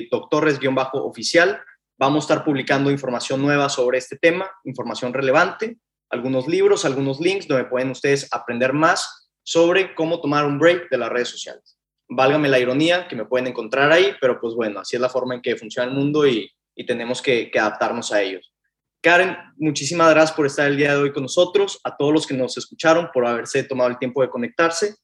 doctores-oficial 0.09 1.61
Vamos 2.01 2.23
a 2.23 2.33
estar 2.33 2.43
publicando 2.43 2.89
información 2.89 3.43
nueva 3.43 3.69
sobre 3.69 3.99
este 3.99 4.17
tema, 4.17 4.49
información 4.63 5.13
relevante, 5.13 5.77
algunos 6.09 6.47
libros, 6.47 6.83
algunos 6.83 7.19
links 7.19 7.47
donde 7.47 7.65
pueden 7.65 7.91
ustedes 7.91 8.27
aprender 8.31 8.73
más 8.73 9.29
sobre 9.43 9.93
cómo 9.93 10.19
tomar 10.19 10.47
un 10.47 10.57
break 10.57 10.89
de 10.89 10.97
las 10.97 11.09
redes 11.09 11.29
sociales. 11.29 11.77
Válgame 12.09 12.49
la 12.49 12.57
ironía 12.57 13.07
que 13.07 13.15
me 13.15 13.25
pueden 13.25 13.45
encontrar 13.45 13.91
ahí, 13.91 14.15
pero 14.19 14.41
pues 14.41 14.55
bueno, 14.55 14.79
así 14.79 14.95
es 14.95 15.01
la 15.01 15.09
forma 15.09 15.35
en 15.35 15.43
que 15.43 15.55
funciona 15.55 15.91
el 15.91 15.95
mundo 15.95 16.25
y, 16.27 16.51
tenemos 16.87 17.21
que, 17.21 17.51
que 17.51 17.59
adaptarnos 17.59 18.11
a 18.11 18.23
ellos. 18.23 18.51
Karen, 19.03 19.37
muchísimas 19.57 20.09
gracias 20.09 20.35
por 20.35 20.47
estar 20.47 20.65
el 20.65 20.77
día 20.77 20.95
de 20.95 21.03
hoy 21.03 21.13
con 21.13 21.21
nosotros, 21.21 21.79
a 21.83 21.95
todos 21.95 22.11
los 22.11 22.25
que 22.25 22.33
nos 22.33 22.57
escucharon, 22.57 23.09
por 23.13 23.27
haberse 23.27 23.63
tomado 23.63 23.91
el 23.91 23.99
tiempo 23.99 24.23
de 24.23 24.31
conectarse. 24.31 24.95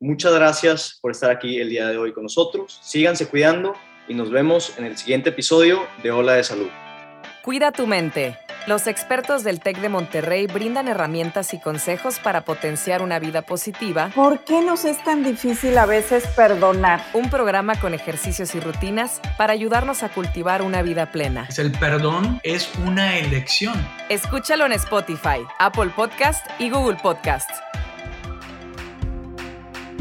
Muchas 0.00 0.34
gracias 0.34 0.98
por 1.00 1.12
estar 1.12 1.30
aquí 1.30 1.58
el 1.58 1.70
día 1.70 1.88
de 1.88 1.96
hoy 1.96 2.12
con 2.12 2.24
nosotros. 2.24 2.78
Síganse 2.82 3.28
cuidando 3.28 3.74
y 4.08 4.14
nos 4.14 4.30
vemos 4.30 4.76
en 4.78 4.84
el 4.84 4.96
siguiente 4.96 5.30
episodio 5.30 5.86
de 6.02 6.10
Hola 6.10 6.34
de 6.34 6.44
Salud. 6.44 6.68
Cuida 7.42 7.72
tu 7.72 7.86
mente. 7.86 8.38
Los 8.66 8.86
expertos 8.86 9.44
del 9.44 9.60
TEC 9.60 9.78
de 9.80 9.90
Monterrey 9.90 10.46
brindan 10.46 10.88
herramientas 10.88 11.52
y 11.52 11.60
consejos 11.60 12.18
para 12.18 12.46
potenciar 12.46 13.02
una 13.02 13.18
vida 13.18 13.42
positiva. 13.42 14.10
¿Por 14.14 14.42
qué 14.44 14.62
nos 14.62 14.86
es 14.86 15.04
tan 15.04 15.22
difícil 15.22 15.76
a 15.76 15.84
veces 15.84 16.26
perdonar? 16.28 17.04
Un 17.12 17.28
programa 17.28 17.78
con 17.78 17.92
ejercicios 17.92 18.54
y 18.54 18.60
rutinas 18.60 19.20
para 19.36 19.52
ayudarnos 19.52 20.02
a 20.02 20.08
cultivar 20.08 20.62
una 20.62 20.80
vida 20.80 21.12
plena. 21.12 21.46
El 21.58 21.72
perdón 21.72 22.40
es 22.42 22.72
una 22.86 23.18
elección. 23.18 23.74
Escúchalo 24.08 24.64
en 24.64 24.72
Spotify, 24.72 25.44
Apple 25.58 25.90
Podcast 25.94 26.46
y 26.58 26.70
Google 26.70 26.96
Podcast. 27.02 27.50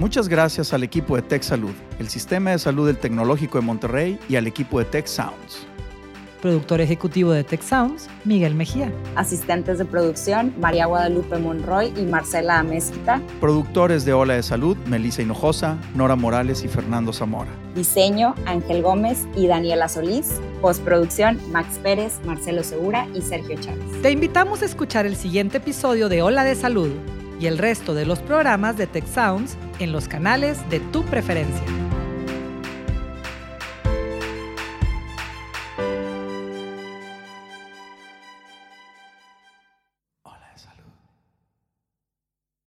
Muchas 0.04 0.28
gracias 0.28 0.74
al 0.74 0.84
equipo 0.84 1.16
de 1.16 1.22
Tech 1.22 1.44
Salud, 1.44 1.72
el 1.98 2.10
sistema 2.10 2.52
de 2.52 2.60
salud 2.60 2.88
del 2.88 2.98
Tecnológico 2.98 3.58
de 3.58 3.64
Monterrey 3.64 4.20
y 4.28 4.36
al 4.36 4.48
equipo 4.48 4.80
de 4.80 4.84
Tech 4.84 5.08
Sounds. 5.08 5.66
Productor 6.42 6.82
ejecutivo 6.82 7.32
de 7.32 7.46
Tech 7.46 7.62
Sounds, 7.62 8.10
Miguel 8.26 8.54
Mejía. 8.54 8.92
Asistentes 9.16 9.78
de 9.78 9.86
producción, 9.86 10.54
María 10.60 10.88
Guadalupe 10.88 11.38
Monroy 11.38 11.94
y 11.96 12.02
Marcela 12.02 12.60
Amezquita. 12.60 13.22
Productores 13.40 14.04
de 14.04 14.12
Ola 14.12 14.34
de 14.34 14.44
Salud, 14.44 14.76
Melissa 14.88 15.22
Hinojosa, 15.22 15.78
Nora 15.96 16.18
Morales 16.18 16.66
y 16.66 16.68
Fernando 16.68 17.14
Zamora. 17.14 17.52
Diseño, 17.74 18.36
Ángel 18.46 18.82
Gómez 18.82 19.26
y 19.38 19.48
Daniela 19.48 19.88
Solís. 19.88 20.34
Postproducción, 20.62 21.40
Max 21.54 21.80
Pérez, 21.82 22.20
Marcelo 22.26 22.66
Segura 22.66 23.08
y 23.14 23.22
Sergio 23.22 23.56
Chávez. 23.58 24.02
Te 24.02 24.12
invitamos 24.12 24.64
a 24.64 24.66
escuchar 24.66 25.06
el 25.06 25.16
siguiente 25.16 25.60
episodio 25.60 26.10
de 26.10 26.22
Ola 26.22 26.44
de 26.44 26.56
Salud 26.56 26.92
y 27.44 27.48
el 27.48 27.58
resto 27.58 27.94
de 27.94 28.06
los 28.06 28.20
programas 28.20 28.78
de 28.78 28.88
Tech 28.88 29.06
Sounds 29.06 29.58
en 29.80 29.92
los 29.92 30.08
canales 30.08 30.58
de 30.70 30.80
tu 30.80 31.04
preferencia. 31.04 31.83